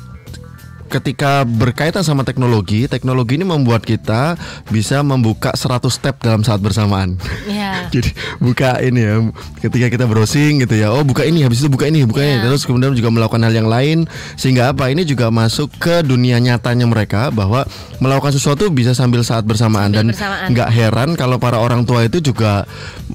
ketika 0.89 1.46
berkaitan 1.46 2.01
sama 2.01 2.25
teknologi, 2.25 2.89
teknologi 2.89 3.38
ini 3.38 3.46
membuat 3.46 3.86
kita 3.86 4.34
bisa 4.67 5.05
membuka 5.05 5.53
100 5.53 5.86
step 5.88 6.17
dalam 6.19 6.41
saat 6.41 6.60
bersamaan. 6.60 7.15
Ya. 7.46 7.86
Jadi 7.93 8.12
buka 8.41 8.81
ini 8.81 9.00
ya, 9.05 9.15
ketika 9.62 9.88
kita 9.93 10.05
browsing 10.10 10.65
gitu 10.65 10.75
ya, 10.75 10.89
oh 10.89 11.05
buka 11.05 11.24
ini, 11.24 11.46
habis 11.46 11.62
itu 11.62 11.69
buka 11.69 11.86
ini, 11.88 12.03
buka 12.03 12.25
ini, 12.25 12.41
Ya. 12.41 12.50
terus 12.50 12.65
kemudian 12.65 12.91
juga 12.98 13.13
melakukan 13.13 13.46
hal 13.46 13.53
yang 13.53 13.69
lain, 13.69 14.10
sehingga 14.36 14.74
apa? 14.74 14.89
Ini 14.89 15.05
juga 15.05 15.29
masuk 15.29 15.69
ke 15.77 16.01
dunia 16.01 16.41
nyatanya 16.41 16.89
mereka 16.89 17.29
bahwa 17.29 17.63
melakukan 18.01 18.34
sesuatu 18.34 18.67
bisa 18.74 18.98
sambil 18.98 19.22
saat 19.22 19.46
bersamaan 19.46 19.93
Sambil 19.93 20.17
dan 20.17 20.50
nggak 20.51 20.69
heran 20.74 21.10
kalau 21.13 21.38
para 21.38 21.62
orang 21.62 21.86
tua 21.86 22.08
itu 22.08 22.17
juga 22.24 22.65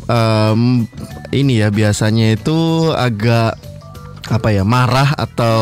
em, 0.06 0.86
ini 1.32 1.60
ya 1.64 1.72
biasanya 1.74 2.36
itu 2.36 2.90
agak 2.92 3.56
apa 4.24 4.48
ya 4.56 4.64
marah 4.64 5.12
atau 5.16 5.60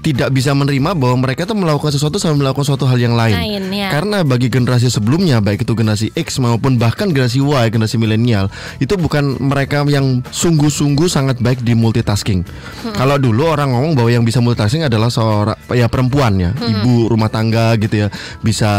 tidak 0.00 0.32
bisa 0.32 0.56
menerima 0.56 0.96
bahwa 0.96 1.28
mereka 1.28 1.44
tuh 1.44 1.56
melakukan 1.56 1.92
sesuatu 1.92 2.16
sambil 2.16 2.48
melakukan 2.48 2.64
suatu 2.64 2.88
hal 2.88 2.96
yang 2.96 3.12
lain. 3.12 3.36
Lain, 3.36 3.64
ya. 3.68 3.92
Karena 3.92 4.24
bagi 4.24 4.48
generasi 4.48 4.88
sebelumnya 4.88 5.44
baik 5.44 5.68
itu 5.68 5.72
generasi 5.76 6.08
X 6.16 6.40
maupun 6.40 6.80
bahkan 6.80 7.12
generasi 7.12 7.44
Y, 7.44 7.64
generasi 7.68 8.00
milenial 8.00 8.48
itu 8.80 8.96
bukan 8.96 9.36
mereka 9.40 9.84
yang 9.84 10.24
sungguh-sungguh 10.32 11.04
sangat 11.08 11.36
baik 11.44 11.60
di 11.60 11.76
multitasking. 11.76 12.44
Hmm. 12.44 12.96
Kalau 12.96 13.20
dulu 13.20 13.44
orang 13.44 13.76
ngomong 13.76 13.92
bahwa 13.92 14.08
yang 14.08 14.24
bisa 14.24 14.40
multitasking 14.40 14.88
adalah 14.88 15.12
seorang 15.12 15.56
ya 15.76 15.86
perempuan 15.92 16.40
ya, 16.40 16.50
Hmm. 16.56 16.80
ibu 16.80 17.12
rumah 17.12 17.28
tangga 17.28 17.76
gitu 17.76 18.06
ya, 18.06 18.08
bisa 18.40 18.70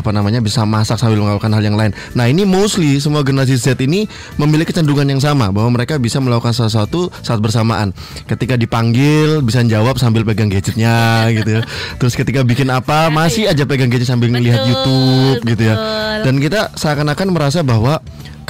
apa 0.00 0.10
namanya 0.16 0.40
bisa 0.40 0.64
masak 0.64 0.96
sambil 0.96 1.20
melakukan 1.20 1.52
hal 1.52 1.62
yang 1.62 1.76
lain. 1.76 1.92
Nah, 2.16 2.24
ini 2.24 2.48
mostly 2.48 2.96
semua 2.98 3.20
generasi 3.20 3.60
Z 3.60 3.76
ini 3.84 4.08
memiliki 4.40 4.72
kecenderungan 4.72 5.08
yang 5.12 5.22
sama 5.22 5.50
bahwa 5.50 5.74
mereka 5.76 5.98
bisa 5.98 6.22
melakukan 6.22 6.54
sesuatu 6.54 7.10
saat 7.20 7.42
bersamaan. 7.42 7.92
Ketika 8.30 8.54
dipanggil 8.54 9.42
bisa 9.44 9.60
jawab 9.66 9.98
sambil 9.98 10.22
pegang 10.22 10.46
gadgetnya 10.70 11.26
gitu 11.34 11.50
ya. 11.58 11.62
Terus 11.98 12.14
ketika 12.14 12.40
bikin 12.46 12.68
apa 12.70 13.10
masih 13.10 13.50
aja 13.50 13.66
pegang 13.66 13.90
gadget 13.90 14.06
sambil 14.06 14.30
ngelihat 14.30 14.62
Betul, 14.62 14.70
YouTube 14.70 15.42
gitu 15.56 15.62
ya. 15.66 15.76
betul. 15.76 16.22
Dan 16.26 16.34
kita 16.38 16.60
seakan-akan 16.78 17.28
merasa 17.34 17.60
bahwa 17.66 17.98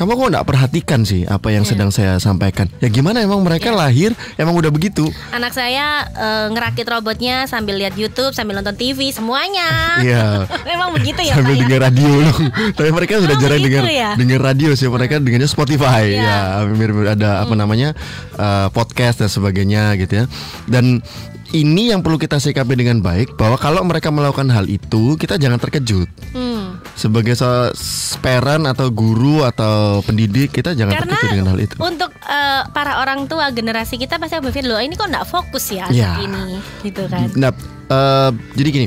kamu 0.01 0.17
kok 0.17 0.29
nggak 0.33 0.47
perhatikan 0.49 1.01
sih 1.05 1.29
apa 1.29 1.53
yang 1.53 1.69
sedang 1.69 1.93
saya 1.93 2.17
sampaikan? 2.17 2.73
Ya 2.81 2.89
gimana 2.89 3.21
emang 3.21 3.45
mereka 3.45 3.69
lahir 3.69 4.17
emang 4.41 4.57
udah 4.57 4.73
begitu? 4.73 5.13
Anak 5.29 5.53
saya 5.53 6.09
eh, 6.09 6.47
ngerakit 6.49 6.89
robotnya 6.89 7.45
sambil 7.45 7.77
lihat 7.77 7.93
YouTube, 8.01 8.33
sambil 8.33 8.57
nonton 8.57 8.73
TV, 8.81 9.13
semuanya. 9.13 9.69
Iya. 10.01 10.49
Memang 10.73 10.97
begitu 10.97 11.21
ya, 11.21 11.37
sambil 11.37 11.61
ya? 11.61 11.69
dengar 11.69 11.93
radio 11.93 12.09
loh. 12.25 12.39
Tapi 12.81 12.89
mereka 12.89 13.21
sudah 13.21 13.37
Oh, 13.37 13.43
jarang 13.45 13.61
dengar 13.61 13.85
ya? 13.85 14.17
dengar 14.17 14.41
radio 14.41 14.73
sih. 14.73 14.89
Mereka 14.89 15.21
dengarnya 15.21 15.45
Spotify 15.45 16.17
Iya. 16.17 16.25
ya. 16.25 16.41
Mirip-mirip 16.65 17.21
ada 17.21 17.45
apa 17.45 17.53
namanya 17.53 17.93
eh, 18.41 18.67
podcast 18.73 19.21
dan 19.21 19.29
sebagainya 19.29 20.01
gitu 20.01 20.25
ya. 20.25 20.25
Dan 20.65 21.05
ini 21.53 21.91
yang 21.93 22.01
perlu 22.01 22.17
kita 22.17 22.41
sikapi 22.41 22.73
dengan 22.73 23.05
baik 23.05 23.37
bahwa 23.37 23.61
kalau 23.61 23.85
mereka 23.85 24.09
melakukan 24.09 24.49
hal 24.49 24.65
itu 24.65 25.21
kita 25.21 25.37
jangan 25.37 25.61
terkejut. 25.61 26.09
Hmm. 26.33 26.80
Sebagai 27.01 27.33
se- 27.33 27.73
parent 28.19 28.69
atau 28.69 28.93
guru 28.93 29.41
atau 29.41 30.05
pendidik 30.05 30.53
kita 30.53 30.77
jangan 30.77 30.93
Karena 30.95 31.17
dengan 31.25 31.47
hal 31.49 31.59
itu. 31.59 31.81
untuk 31.81 32.13
eh, 32.21 32.63
para 32.69 33.01
orang 33.01 33.25
tua 33.25 33.49
generasi 33.49 33.97
kita 33.97 34.17
pasti 34.17 34.37
berpikir 34.37 34.69
loh 34.69 34.77
ini 34.77 34.93
kok 34.93 35.09
nggak 35.09 35.25
fokus 35.25 35.73
ya 35.73 35.89
Ya. 35.89 36.21
ini, 36.21 36.61
gitu 36.83 37.09
kan? 37.09 37.33
Nah, 37.35 37.57
eh, 37.91 38.31
jadi 38.55 38.69
gini, 38.71 38.87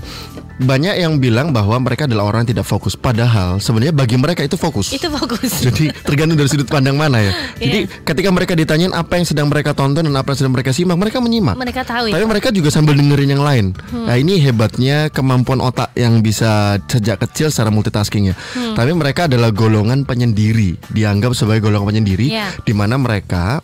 banyak 0.53 0.95
yang 1.01 1.17
bilang 1.17 1.49
bahwa 1.49 1.75
mereka 1.81 2.05
adalah 2.05 2.29
orang 2.29 2.45
yang 2.45 2.55
tidak 2.55 2.67
fokus. 2.69 2.93
Padahal 2.93 3.57
sebenarnya 3.57 3.91
bagi 3.91 4.15
mereka 4.15 4.45
itu 4.45 4.53
fokus. 4.53 4.93
Itu 4.93 5.09
fokus. 5.09 5.49
Jadi 5.65 5.89
tergantung 6.05 6.37
dari 6.37 6.45
sudut 6.45 6.69
pandang 6.69 6.93
mana 6.93 7.19
ya. 7.19 7.31
Jadi 7.63 7.89
Iya. 7.89 8.05
ketika 8.05 8.29
mereka 8.29 8.53
ditanyain 8.53 8.93
apa 8.93 9.17
yang 9.17 9.25
sedang 9.25 9.49
mereka 9.49 9.73
tonton 9.73 10.05
dan 10.05 10.13
apa 10.13 10.31
yang 10.31 10.39
sedang 10.45 10.53
mereka 10.53 10.69
simak, 10.69 10.93
mereka 10.95 11.17
menyimak. 11.19 11.57
Mereka 11.57 11.81
tahu 11.83 12.05
ya. 12.09 12.13
Tapi 12.15 12.25
mereka 12.29 12.47
juga 12.53 12.69
sambil 12.69 12.93
dengerin 12.95 13.33
yang 13.33 13.43
lain. 13.43 13.65
Hmm. 13.89 14.05
Nah 14.05 14.15
ini 14.15 14.37
hebatnya 14.37 15.09
kemampuan 15.09 15.57
otak 15.59 15.89
yang 15.97 16.21
bisa 16.21 16.77
sejak 16.85 17.17
kecil 17.25 17.49
secara 17.49 17.73
multitasking 17.73 18.29
ya. 18.31 18.35
Hmm. 18.53 18.77
Tapi 18.77 18.93
mereka 18.93 19.25
adalah 19.25 19.49
golongan 19.49 20.05
penyendiri, 20.05 20.77
dianggap 20.93 21.33
sebagai 21.33 21.65
golongan 21.65 21.97
penyendiri, 21.97 22.29
Iya. 22.29 22.53
di 22.61 22.73
mana 22.77 22.95
mereka 23.01 23.57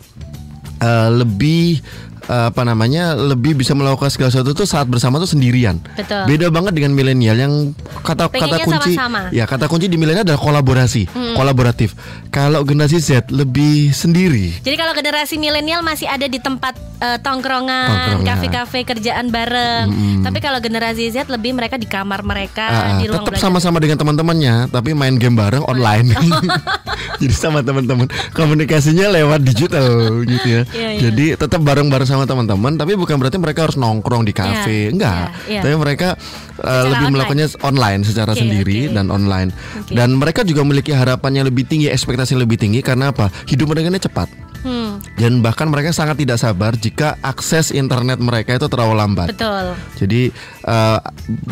eh, 0.80 1.10
lebih 1.12 1.78
eh, 2.30 2.46
apa 2.46 2.62
namanya 2.62 3.12
lebih 3.12 3.52
bisa 3.52 3.74
melakukan 3.74 4.06
segala 4.08 4.30
sesuatu 4.30 4.54
tuh 4.54 4.62
saat 4.64 4.86
bersama 4.86 5.18
tuh 5.18 5.26
sendirian. 5.28 5.82
Betul. 5.92 6.30
Beda 6.30 6.46
banget 6.48 6.72
dengan 6.72 6.94
milenial 6.94 7.34
yang 7.34 7.54
kata 8.00 8.30
kata 8.30 8.32
Pengennya 8.32 8.64
kunci 8.64 8.94
sama-sama. 8.94 9.20
ya 9.30 9.44
kata 9.44 9.66
kunci 9.66 9.86
di 9.86 9.98
milenial 9.98 10.22
adalah 10.22 10.38
kolaborasi, 10.38 11.10
Hmm. 11.10 11.34
kolaboratif. 11.34 11.98
Kalau 12.28 12.62
generasi 12.62 12.98
Z 12.98 13.10
lebih 13.28 13.90
sendiri. 13.90 14.54
Jadi 14.60 14.76
kalau 14.76 14.94
generasi 14.94 15.34
milenial 15.34 15.82
masih 15.82 16.06
ada 16.06 16.24
di 16.24 16.38
tempat 16.38 16.78
eh, 17.00 17.16
tongkrongan, 17.18 18.20
kafe-kafe 18.22 18.84
kerjaan 18.84 19.28
bareng. 19.28 19.88
Tapi 20.20 20.38
kalau 20.38 20.60
generasi 20.60 21.08
Z 21.08 21.26
lebih 21.26 21.52
mereka 21.52 21.74
di 21.74 21.84
kamar 21.84 22.20
mereka, 22.20 22.60
Ah, 22.62 23.00
di 23.00 23.08
ruang 23.08 23.24
tetap 23.24 23.40
sama-sama 23.40 23.80
dengan 23.80 23.96
teman-temannya, 23.96 24.68
tapi 24.68 24.92
main 24.92 25.16
game 25.16 25.32
bareng 25.32 25.64
online. 25.64 26.12
Jadi 27.20 27.32
sama 27.32 27.60
teman-teman, 27.60 28.04
komunikasinya 28.34 29.08
lewat 29.10 29.40
digital 29.40 29.88
gitu 30.22 30.46
ya. 30.46 30.62
Iya, 30.66 30.88
iya. 30.90 31.00
Jadi 31.02 31.24
tetap 31.36 31.60
bareng-bareng 31.60 32.04
sama 32.04 32.19
teman-teman, 32.24 32.72
tapi 32.74 32.92
bukan 32.94 33.16
berarti 33.16 33.36
mereka 33.36 33.64
harus 33.64 33.76
nongkrong 33.76 34.24
di 34.24 34.32
kafe, 34.32 34.88
Iya, 34.88 34.92
enggak. 34.92 35.26
iya, 35.46 35.50
iya. 35.50 35.60
Tapi 35.62 35.74
mereka 35.76 36.08
uh, 36.58 36.84
lebih 36.86 36.96
online. 37.06 37.12
melakukannya 37.12 37.46
online 37.62 38.00
secara 38.02 38.32
Oke, 38.32 38.40
sendiri 38.40 38.78
oke. 38.86 38.94
dan 38.96 39.06
online. 39.08 39.50
Oke. 39.78 39.92
Dan 39.92 40.08
mereka 40.14 40.40
juga 40.42 40.60
memiliki 40.60 40.90
harapan 40.90 41.40
yang 41.40 41.46
lebih 41.46 41.64
tinggi, 41.64 41.86
ekspektasi 41.86 42.34
yang 42.34 42.42
lebih 42.42 42.56
tinggi 42.56 42.80
karena 42.80 43.12
apa? 43.12 43.28
Hidup 43.46 43.68
mereka 43.68 43.88
ini 43.88 43.98
cepat. 43.98 44.28
Hmm, 44.60 45.00
Dan 45.16 45.40
bahkan 45.40 45.72
mereka 45.72 45.88
sangat 45.88 46.20
tidak 46.20 46.36
sabar 46.36 46.76
jika 46.76 47.16
akses 47.20 47.72
internet 47.72 48.20
mereka 48.20 48.52
itu 48.52 48.68
terlalu 48.68 48.92
lambat. 48.92 49.32
betul. 49.32 49.72
Jadi 49.96 50.28
eh, 50.70 50.98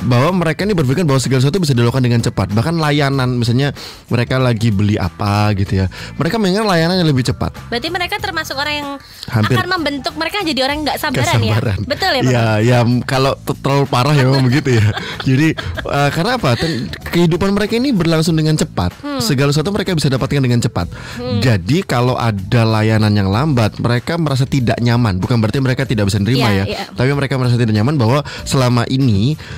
bahwa 0.07 0.31
mereka 0.39 0.63
ini 0.63 0.73
berpikir 0.73 1.03
bahwa 1.03 1.19
segala 1.19 1.43
sesuatu 1.43 1.59
bisa 1.59 1.75
dilakukan 1.75 1.99
dengan 2.01 2.23
cepat. 2.23 2.55
Bahkan 2.55 2.79
layanan, 2.79 3.35
misalnya 3.35 3.75
mereka 4.07 4.39
lagi 4.39 4.71
beli 4.71 4.95
apa 4.95 5.51
gitu 5.53 5.83
ya, 5.83 5.87
mereka 6.15 6.39
mengingat 6.39 6.65
layanan 6.65 7.03
yang 7.03 7.09
lebih 7.09 7.27
cepat. 7.27 7.51
Berarti 7.67 7.89
mereka 7.91 8.15
termasuk 8.17 8.55
orang 8.55 8.75
yang 8.77 8.89
Hampir. 9.27 9.59
akan 9.59 9.67
membentuk 9.69 10.15
mereka 10.15 10.47
jadi 10.47 10.61
orang 10.63 10.87
nggak 10.87 10.97
sabaran, 10.97 11.27
Kesabaran. 11.35 11.79
ya. 11.83 11.89
Betul 11.89 12.11
ya? 12.15 12.23
Ya, 12.23 12.45
ya 12.63 12.79
kalau 13.03 13.35
terlalu 13.59 13.85
parah 13.89 14.15
ya 14.15 14.23
memang 14.23 14.47
begitu 14.49 14.79
ya. 14.79 14.87
Jadi 15.25 15.49
eh, 15.83 16.11
karena 16.15 16.39
apa? 16.39 16.55
Ten- 16.55 16.87
kehidupan 17.09 17.51
mereka 17.51 17.75
ini 17.75 17.91
berlangsung 17.91 18.37
dengan 18.37 18.55
cepat. 18.55 18.95
Hmm. 19.03 19.19
Segala 19.19 19.51
sesuatu 19.51 19.73
mereka 19.73 19.97
bisa 19.97 20.07
dapatkan 20.07 20.39
dengan 20.39 20.61
cepat. 20.61 20.87
Jadi 21.41 21.81
kalau 21.83 22.15
ada 22.15 22.63
layanan 22.63 23.11
yang 23.11 23.27
lambat, 23.27 23.81
mereka 23.81 24.15
merasa 24.15 24.45
tidak 24.45 24.77
nyaman. 24.79 25.17
Bukan 25.17 25.41
berarti 25.41 25.59
mereka 25.59 25.83
tidak 25.83 26.07
bisa 26.07 26.21
nerima 26.21 26.53
Iya, 26.53 26.53
ya. 26.53 26.65
iya. 26.69 26.83
Tapi 26.93 27.09
mereka 27.11 27.35
merasa 27.35 27.57
tidak 27.57 27.73
nyaman 27.73 27.97
bahwa 27.97 28.21
selama 28.45 28.85
ini 28.87 29.08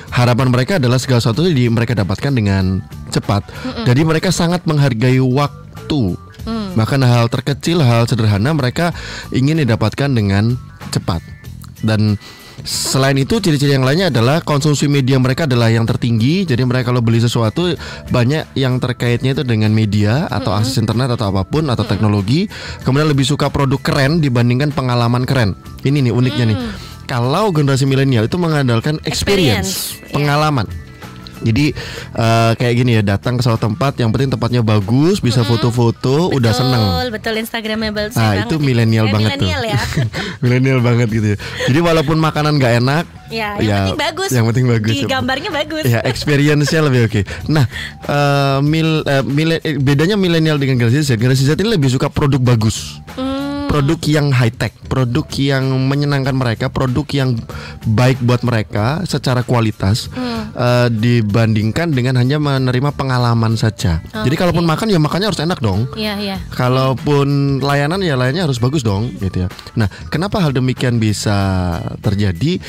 harapan 0.09 0.47
mereka 0.49 0.77
adalah 0.79 0.97
segala 0.97 1.19
sesuatu 1.19 1.45
di 1.45 1.67
mereka 1.67 1.93
dapatkan 1.97 2.31
dengan 2.31 2.79
cepat. 3.11 3.45
Jadi 3.87 4.01
mereka 4.07 4.31
sangat 4.31 4.63
menghargai 4.63 5.19
waktu. 5.19 6.15
Mm. 6.47 6.73
Bahkan 6.73 6.99
hal 7.05 7.29
terkecil, 7.29 7.83
hal 7.85 8.09
sederhana 8.09 8.55
mereka 8.55 8.95
ingin 9.29 9.61
didapatkan 9.61 10.09
dengan 10.09 10.57
cepat. 10.89 11.21
Dan 11.81 12.17
Selain 12.61 13.17
itu 13.17 13.41
ciri-ciri 13.41 13.73
yang 13.73 13.81
lainnya 13.81 14.13
adalah 14.13 14.37
konsumsi 14.45 14.85
media 14.85 15.17
mereka 15.17 15.49
adalah 15.49 15.73
yang 15.73 15.89
tertinggi. 15.89 16.45
Jadi 16.45 16.61
mereka 16.61 16.93
kalau 16.93 17.01
beli 17.01 17.17
sesuatu 17.17 17.73
banyak 18.13 18.53
yang 18.53 18.77
terkaitnya 18.77 19.33
itu 19.33 19.41
dengan 19.41 19.73
media 19.73 20.29
atau 20.29 20.53
akses 20.53 20.77
internet 20.77 21.17
atau 21.17 21.33
apa 21.33 21.41
pun 21.41 21.65
atau 21.73 21.81
teknologi. 21.81 22.45
Kemudian 22.85 23.09
lebih 23.09 23.25
suka 23.25 23.49
produk 23.49 23.81
keren 23.81 24.21
dibandingkan 24.21 24.69
pengalaman 24.77 25.25
keren. 25.25 25.57
Ini 25.81 26.05
nih 26.05 26.13
uniknya 26.13 26.45
nih. 26.53 26.57
Kalau 27.11 27.51
generasi 27.51 27.83
milenial 27.83 28.23
itu 28.23 28.39
mengandalkan 28.39 28.95
experience, 29.03 29.91
Experience, 29.91 30.15
pengalaman. 30.15 30.63
Jadi 31.41 31.73
eh, 32.15 32.51
kayak 32.53 32.73
gini 32.77 32.91
ya 32.93 33.03
datang 33.03 33.33
ke 33.33 33.41
suatu 33.41 33.57
tempat 33.59 33.97
yang 33.97 34.13
penting 34.13 34.29
tempatnya 34.29 34.61
bagus 34.61 35.17
bisa 35.17 35.41
foto-foto 35.41 36.29
udah 36.29 36.53
Betul, 36.53 36.61
seneng. 36.61 36.83
Betul, 37.09 37.33
Instagramable 37.41 38.13
Nah 38.13 38.45
itu 38.45 38.55
nih. 38.55 38.63
milenial 38.63 39.05
banget 39.09 39.41
milenial 39.41 39.59
tuh. 39.59 39.73
ya. 39.73 39.81
milenial 40.45 40.79
banget 40.79 41.07
gitu 41.09 41.27
ya. 41.33 41.37
Jadi 41.65 41.79
walaupun 41.81 42.21
makanan 42.21 42.61
nggak 42.61 42.73
enak, 42.79 43.05
Ya, 43.31 43.55
yang 43.57 43.73
penting 43.89 43.97
bagus. 43.97 44.29
Yang 44.29 44.45
penting 44.45 44.65
bagus. 44.69 44.91
Di 44.91 45.01
gambarnya 45.07 45.49
bagus. 45.49 45.83
Ya 45.83 45.99
experience-nya 46.03 46.81
lebih 46.83 47.09
oke. 47.09 47.21
Nah, 47.47 47.65
eh, 48.05 48.59
mil, 48.61 49.01
mile- 49.25 49.63
eh, 49.63 49.79
bedanya 49.79 50.13
milenial 50.13 50.59
dengan 50.59 50.77
generasi 50.77 51.01
Z. 51.01 51.15
Generasi 51.15 51.47
Z 51.47 51.57
ini 51.57 51.73
lebih 51.73 51.89
suka 51.89 52.05
produk 52.05 52.37
bagus. 52.37 52.99
Hmm, 53.15 53.40
Produk 53.71 54.03
yang 54.03 54.35
high 54.35 54.51
tech, 54.51 54.75
produk 54.91 55.23
yang 55.39 55.63
menyenangkan 55.87 56.35
mereka, 56.35 56.67
produk 56.67 57.07
yang 57.15 57.39
baik 57.87 58.19
buat 58.19 58.43
mereka 58.43 58.99
secara 59.07 59.47
kualitas 59.47 60.11
Hmm. 60.11 60.51
eh, 60.51 60.87
dibandingkan 60.91 61.95
dengan 61.95 62.19
hanya 62.19 62.35
menerima 62.35 62.91
pengalaman 62.91 63.55
saja. 63.55 64.03
Jadi 64.11 64.35
kalaupun 64.35 64.67
makan 64.67 64.91
ya 64.91 64.99
makannya 64.99 65.31
harus 65.31 65.39
enak 65.39 65.63
dong. 65.63 65.87
Iya, 65.95 66.19
iya. 66.19 66.35
Kalaupun 66.51 67.27
layanan 67.63 68.03
ya 68.03 68.19
layannya 68.19 68.43
harus 68.43 68.59
bagus 68.59 68.83
dong 68.83 69.07
gitu 69.23 69.47
ya. 69.47 69.47
Nah, 69.79 69.87
kenapa 70.11 70.43
hal 70.43 70.51
demikian 70.51 70.99
bisa 70.99 71.39
terjadi? 72.03 72.59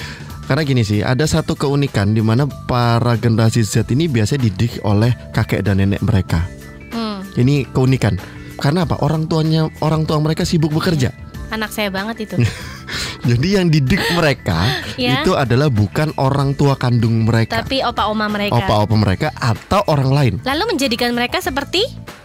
Karena 0.46 0.62
gini 0.62 0.86
sih, 0.86 1.02
ada 1.02 1.26
satu 1.26 1.58
keunikan 1.58 2.14
di 2.14 2.22
mana 2.22 2.46
para 2.46 3.18
generasi 3.18 3.66
Z 3.66 3.90
ini 3.90 4.06
biasanya 4.06 4.46
didik 4.46 4.78
oleh 4.86 5.10
kakek 5.34 5.66
dan 5.66 5.82
nenek 5.82 5.98
mereka. 5.98 6.46
Hmm, 6.94 7.26
Ini 7.34 7.66
keunikan. 7.74 8.14
Karena 8.62 8.86
apa? 8.86 9.02
Orang 9.02 9.26
tuanya 9.26 9.66
orang 9.82 10.06
tua 10.06 10.22
mereka 10.22 10.46
sibuk 10.46 10.70
bekerja. 10.70 11.10
anak 11.50 11.68
saya 11.68 11.92
banget 11.92 12.24
itu. 12.24 12.36
Jadi 13.28 13.48
yang 13.54 13.68
didik 13.68 14.00
mereka 14.12 14.72
Ya. 14.96 15.20
itu 15.20 15.36
adalah 15.36 15.68
bukan 15.68 16.10
orang 16.16 16.56
tua 16.56 16.74
kandung 16.74 17.28
mereka, 17.28 17.60
Tapi 17.60 17.84
opa-oma 17.84 18.24
mereka. 18.26 18.56
opa-opa 18.56 18.96
mereka 18.96 19.28
atau 19.36 19.84
orang 19.86 20.10
lain, 20.10 20.34
Lalu 20.42 20.62
menjadikan 20.72 21.12
mereka 21.12 21.38
seperti 21.38 21.84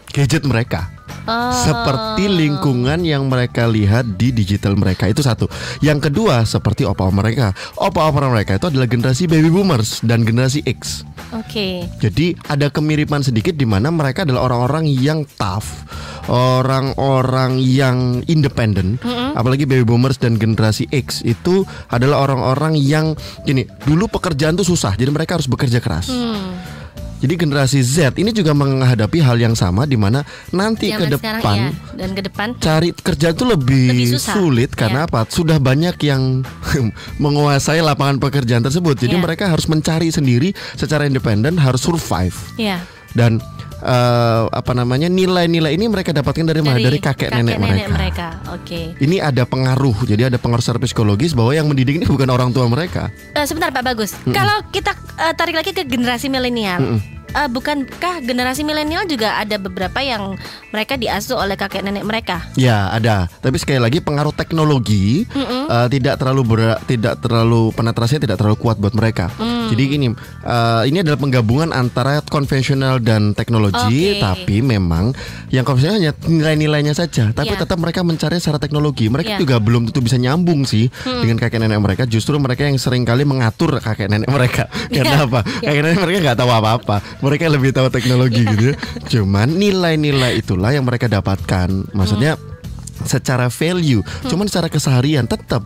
gadget 0.09 0.47
mereka. 0.47 0.96
Oh, 1.27 1.53
seperti 1.53 2.31
lingkungan 2.31 3.03
yang 3.03 3.27
mereka 3.27 3.67
lihat 3.67 4.17
di 4.17 4.31
digital 4.33 4.73
mereka 4.79 5.11
itu 5.11 5.21
satu. 5.21 5.45
Yang 5.83 6.09
kedua 6.09 6.47
seperti 6.47 6.87
opa 6.87 7.11
mereka. 7.11 7.51
Opa-opa 7.77 8.25
mereka 8.31 8.57
itu 8.57 8.71
adalah 8.71 8.87
generasi 8.87 9.27
baby 9.29 9.51
boomers 9.51 10.01
dan 10.01 10.23
generasi 10.23 10.63
X. 10.65 11.03
Oke. 11.35 11.83
Jadi 11.99 12.39
ada 12.47 12.71
kemiripan 12.71 13.19
sedikit 13.21 13.53
di 13.53 13.67
mana 13.67 13.91
mereka 13.91 14.23
adalah 14.23 14.47
orang-orang 14.47 14.87
yang 14.87 15.27
tough, 15.35 15.67
orang-orang 16.31 17.59
yang 17.59 18.23
independen. 18.31 18.95
Apalagi 19.35 19.67
baby 19.67 19.83
boomers 19.83 20.17
dan 20.17 20.39
generasi 20.39 20.87
X 20.89 21.21
itu 21.27 21.67
adalah 21.91 22.23
orang-orang 22.23 22.79
yang 22.79 23.13
gini, 23.43 23.67
dulu 23.83 24.07
pekerjaan 24.07 24.55
tuh 24.55 24.65
susah, 24.65 24.95
jadi 24.95 25.11
mereka 25.11 25.35
harus 25.35 25.51
bekerja 25.51 25.83
keras. 25.83 26.07
Hmm. 26.07 26.76
Jadi 27.17 27.33
generasi 27.35 27.79
Z 27.81 28.13
ini 28.15 28.29
juga 28.29 28.53
menghadapi 28.53 29.17
hal 29.19 29.37
yang 29.37 29.53
sama 29.53 29.83
di 29.83 29.97
mana 29.97 30.21
nanti 30.49 30.93
Zaman 30.93 31.01
ke 31.01 31.05
depan 31.11 31.57
iya. 31.57 31.69
dan 31.97 32.09
ke 32.13 32.21
depan 32.21 32.47
cari 32.57 32.89
kerja 32.93 33.33
itu 33.33 33.43
lebih, 33.43 33.89
Lebih 33.89 34.07
susah. 34.13 34.33
sulit 34.37 34.69
karena 34.71 35.03
apa? 35.03 35.25
Sudah 35.25 35.57
banyak 35.57 35.97
yang 35.99 36.45
menguasai 37.23 37.81
lapangan 37.81 38.17
pekerjaan 38.17 38.61
tersebut. 38.61 38.97
Jadi 38.97 39.15
Iya. 39.15 39.23
mereka 39.23 39.49
harus 39.49 39.65
mencari 39.65 40.07
sendiri 40.07 40.53
secara 40.73 41.03
independen, 41.03 41.57
harus 41.57 41.81
survive. 41.81 42.37
ya 42.55 42.77
Dan 43.11 43.41
eh, 43.81 44.43
apa 44.47 44.71
namanya? 44.73 45.09
nilai-nilai 45.11 45.73
ini 45.73 45.85
mereka 45.89 46.13
dapatkan 46.13 46.45
dari 46.45 46.61
mana? 46.61 46.77
Dari 46.77 46.99
kakek, 47.01 47.29
nenek, 47.33 47.57
mereka. 47.89 48.39
Oke. 48.53 48.95
Ini 48.97 49.21
ada 49.21 49.43
pengaruh. 49.43 50.05
Jadi 50.05 50.29
ada 50.29 50.37
pengaruh 50.37 50.63
secara 50.63 50.79
psikologis 50.81 51.33
bahwa 51.33 51.51
yang 51.53 51.67
mendidik 51.67 52.01
ini 52.01 52.05
bukan 52.05 52.29
orang 52.29 52.49
tua 52.53 52.69
mereka. 52.69 53.09
Eh, 53.33 53.45
sebentar 53.45 53.73
Pak 53.73 53.83
Bagus. 53.83 54.13
Kalau 54.29 54.57
kita 54.69 54.93
eh, 55.17 55.33
tarik 55.33 55.55
lagi 55.57 55.71
ke 55.73 55.83
generasi 55.83 56.29
milenial, 56.29 57.01
eh, 57.33 57.49
bukankah 57.49 58.23
generasi 58.23 58.63
milenial 58.63 59.03
juga 59.09 59.39
ada 59.39 59.55
beberapa 59.59 59.99
yang 60.03 60.35
mereka 60.71 60.95
diasuh 60.95 61.39
oleh 61.39 61.55
kakek 61.59 61.83
nenek 61.83 62.05
mereka? 62.05 62.43
Ya 62.55 62.91
ada, 62.91 63.27
tapi 63.41 63.57
sekali 63.59 63.81
lagi 63.81 63.99
pengaruh 63.99 64.31
teknologi 64.31 65.25
eh, 65.33 65.87
tidak 65.91 66.19
terlalu 66.21 66.41
berat, 66.45 66.79
tidak 66.87 67.19
terlalu 67.19 67.71
penetrasinya 67.73 68.23
tidak 68.27 68.37
terlalu 68.39 68.57
kuat 68.59 68.77
buat 68.79 68.93
mereka. 68.95 69.31
Mm. 69.39 69.67
Jadi 69.73 69.83
gini, 69.87 70.07
eh, 70.43 70.81
ini 70.87 71.03
adalah 71.03 71.19
penggabungan 71.19 71.69
antara 71.75 72.23
konvensional 72.23 72.99
dan 73.03 73.35
teknologi, 73.35 74.15
Oke. 74.15 74.21
tapi 74.23 74.55
memang 74.63 75.11
yang 75.51 75.63
konvensional 75.63 75.99
hanya 75.99 76.13
nilai-nilainya 76.27 76.93
saja, 76.95 77.31
tapi 77.31 77.55
Iya. 77.55 77.63
tetap 77.63 77.77
mereka 77.79 78.03
mencari 78.03 78.39
secara 78.39 78.59
teknologi. 78.59 79.07
Mereka 79.07 79.37
Iya. 79.37 79.39
juga 79.39 79.55
belum 79.59 79.89
tentu 79.91 80.03
bisa 80.03 80.19
nyambung 80.19 80.63
sih 80.67 80.91
dengan 81.03 81.39
kakek 81.39 81.59
nenek 81.63 81.79
mereka. 81.79 82.03
Justru 82.07 82.35
mereka 82.39 82.67
yang 82.67 82.75
sering 82.79 83.03
kali 83.07 83.23
mengatur 83.23 83.79
kakek 83.79 84.11
nenek 84.11 84.27
mereka. 84.27 84.67
Karena 84.95 85.23
apa? 85.27 85.43
Kakek 85.43 85.81
nenek 85.83 85.99
mereka 86.03 86.19
nggak 86.31 86.37
tahu 86.39 86.51
apa-apa. 86.51 86.95
Mereka 87.21 87.49
lebih 87.49 87.73
tahu 87.73 87.89
teknologi 87.89 88.45
gitu. 88.45 88.71
ya. 88.71 88.75
Cuman 89.09 89.57
nilai-nilai 89.57 90.37
itulah 90.37 90.69
yang 90.73 90.85
mereka 90.85 91.09
dapatkan. 91.09 91.93
Maksudnya 91.93 92.37
secara 93.05 93.47
value, 93.53 94.01
cuman 94.25 94.49
secara 94.49 94.73
keseharian 94.73 95.29
tetap 95.29 95.61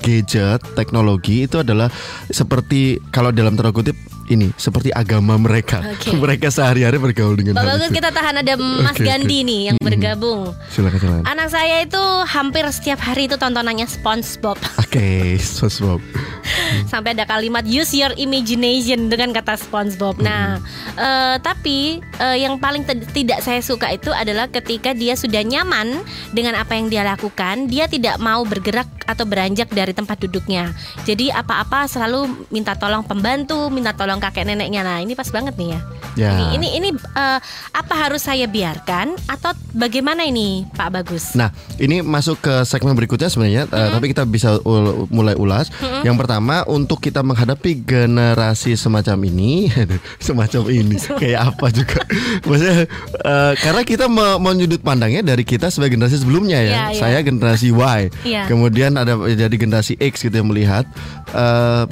gadget, 0.00 0.62
teknologi 0.78 1.50
itu 1.50 1.58
adalah 1.58 1.90
seperti 2.30 3.02
kalau 3.10 3.34
dalam 3.34 3.58
tanda 3.58 3.74
kutip 3.74 3.98
ini 4.28 4.50
seperti 4.56 4.90
agama 4.90 5.36
mereka. 5.36 5.84
Oke. 5.84 6.16
mereka 6.24 6.48
sehari-hari 6.48 6.96
bergaul 6.96 7.36
dengan 7.36 7.58
Pak 7.58 7.62
hal 7.64 7.76
Bagus 7.76 7.90
kita 7.92 8.10
tahan 8.10 8.34
ada 8.40 8.54
Mas 8.56 8.96
oke. 8.96 9.04
Gandhi 9.04 9.38
nih 9.44 9.60
yang 9.72 9.76
bergabung. 9.80 10.52
Silakan 10.72 10.98
silakan. 11.00 11.22
Anak 11.28 11.48
saya 11.52 11.76
itu 11.84 12.02
hampir 12.24 12.64
setiap 12.72 13.00
hari 13.00 13.28
itu 13.28 13.36
tontonannya 13.36 13.86
SpongeBob. 13.88 14.56
Oke, 14.84 15.36
SpongeBob. 15.40 16.00
Sampai 16.92 17.16
ada 17.16 17.24
kalimat 17.28 17.64
use 17.66 17.96
your 17.96 18.12
imagination 18.16 19.08
dengan 19.12 19.32
kata 19.32 19.56
SpongeBob. 19.60 20.20
Nah, 20.20 20.60
eh, 20.96 21.36
tapi 21.40 22.00
eh, 22.00 22.36
yang 22.40 22.56
paling 22.56 22.86
tidak 23.12 23.44
saya 23.44 23.60
suka 23.60 23.92
itu 23.92 24.10
adalah 24.12 24.48
ketika 24.48 24.92
dia 24.96 25.14
sudah 25.18 25.42
nyaman 25.44 26.00
dengan 26.32 26.56
apa 26.58 26.76
yang 26.76 26.88
dia 26.88 27.02
lakukan, 27.04 27.68
dia 27.68 27.88
tidak 27.90 28.16
mau 28.20 28.42
bergerak 28.46 28.88
atau 29.04 29.24
beranjak 29.28 29.68
dari 29.70 29.92
tempat 29.92 30.16
duduknya. 30.24 30.72
Jadi 31.04 31.28
apa-apa 31.28 31.84
selalu 31.84 32.48
minta 32.48 32.72
tolong 32.74 33.04
pembantu, 33.04 33.68
minta 33.68 33.92
tolong 33.92 34.13
kakek 34.18 34.44
neneknya. 34.44 34.82
Nah, 34.82 34.98
ini 34.98 35.12
pas 35.12 35.28
banget 35.28 35.54
nih 35.54 35.68
ya. 35.70 35.80
Ya. 36.14 36.30
Ini 36.30 36.44
ini 36.54 36.68
ini 36.76 36.88
eh, 36.94 37.38
apa 37.72 37.94
harus 37.96 38.22
saya 38.22 38.46
biarkan 38.46 39.18
atau 39.24 39.50
bagaimana 39.70 40.22
ini, 40.22 40.62
Pak 40.70 40.88
Bagus? 40.92 41.34
Nah, 41.34 41.50
ini 41.76 42.00
masuk 42.00 42.38
ke 42.38 42.62
segmen 42.62 42.94
berikutnya 42.94 43.26
sebenarnya, 43.26 43.66
eh, 43.66 43.88
tapi 43.90 44.08
kita 44.08 44.22
bisa 44.22 44.58
ul- 44.60 45.06
mulai 45.08 45.34
ulas. 45.34 45.74
Yang 46.02 46.16
pertama, 46.16 46.62
untuk 46.64 46.98
kita 46.98 47.20
menghadapi 47.20 47.82
generasi 47.82 48.74
semacam 48.74 49.18
ini, 49.24 49.70
semacam 50.22 50.62
ini, 50.68 50.96
kayak 51.20 51.50
apa 51.50 51.66
juga? 51.68 52.00
Maksudnya, 52.46 52.86
eh, 53.18 53.52
karena 53.56 53.82
kita 53.82 54.06
me- 54.06 54.38
menyudut 54.38 54.80
pandangnya 54.80 55.24
dari 55.24 55.42
kita 55.42 55.66
sebagai 55.66 55.94
generasi 55.94 56.18
sebelumnya 56.18 56.58
ya. 56.58 56.64
Iya, 56.64 56.84
iya. 56.90 57.00
Saya 57.00 57.18
generasi 57.20 57.68
Y, 57.68 58.00
Iya. 58.22 58.46
kemudian 58.46 58.94
ada 58.94 59.18
jadi 59.26 59.52
generasi 59.52 59.98
X 59.98 60.22
gitu 60.22 60.34
yang 60.34 60.46
melihat 60.46 60.86
eh, 61.30 61.84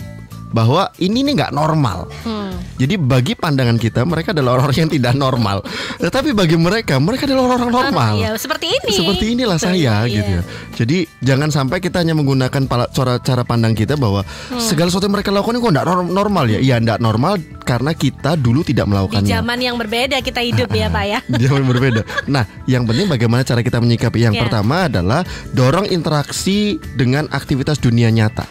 bahwa 0.52 0.92
ini 0.96 1.24
nih 1.24 1.34
nggak 1.34 1.52
normal. 1.52 2.06
Hmm. 2.22 2.52
Jadi 2.76 2.94
bagi 2.96 3.32
pandangan 3.32 3.76
kita 3.76 4.02
mereka 4.02 4.32
adalah 4.32 4.56
orang-orang 4.56 4.78
yang 4.80 4.92
tidak 4.92 5.14
normal. 5.14 5.58
Tetapi 5.98 6.32
bagi 6.32 6.56
mereka 6.56 6.96
mereka 6.96 7.24
adalah 7.24 7.42
orang-orang 7.48 7.72
normal. 7.72 8.12
Ya, 8.18 8.30
seperti 8.34 8.66
ini. 8.70 8.92
Seperti 8.92 9.24
inilah 9.32 9.56
Betul, 9.56 9.68
saya 9.70 9.94
iya. 10.02 10.08
gitu 10.08 10.30
ya. 10.30 10.42
Jadi 10.74 10.96
jangan 11.20 11.48
sampai 11.48 11.78
kita 11.78 11.98
hanya 11.98 12.12
menggunakan 12.12 12.62
cara 12.88 13.16
cara 13.18 13.42
pandang 13.42 13.72
kita 13.72 13.94
bahwa 13.94 14.20
Hmm. 14.22 14.58
segala 14.58 14.88
sesuatu 14.88 15.06
yang 15.06 15.14
mereka 15.14 15.30
lakukan 15.30 15.54
itu 15.54 15.62
kok 15.62 15.72
enggak 15.72 15.86
normal 16.06 16.44
ya. 16.46 16.58
Iya, 16.58 16.76
enggak 16.76 16.98
normal 16.98 17.32
karena 17.62 17.92
kita 17.92 18.34
dulu 18.34 18.60
tidak 18.60 18.84
Di 18.84 18.90
melakukannya. 18.90 19.30
zaman 19.30 19.58
yang 19.58 19.76
berbeda 19.76 20.16
kita 20.20 20.40
hidup 20.42 20.68
ya, 20.68 20.86
Pak 20.88 21.04
ya. 21.04 21.18
Di 21.24 21.44
zaman 21.46 21.64
berbeda. 21.64 22.02
Nah, 22.26 22.44
yang 22.66 22.84
penting 22.84 23.06
bagaimana 23.06 23.42
cara 23.42 23.62
kita 23.62 23.78
menyikapi. 23.78 24.18
Yang 24.20 24.34
Ya. 24.36 24.42
pertama 24.44 24.86
adalah 24.86 25.22
dorong 25.50 25.86
interaksi 25.86 26.76
dengan 26.92 27.26
aktivitas 27.28 27.78
dunia 27.78 28.10
nyata. 28.10 28.44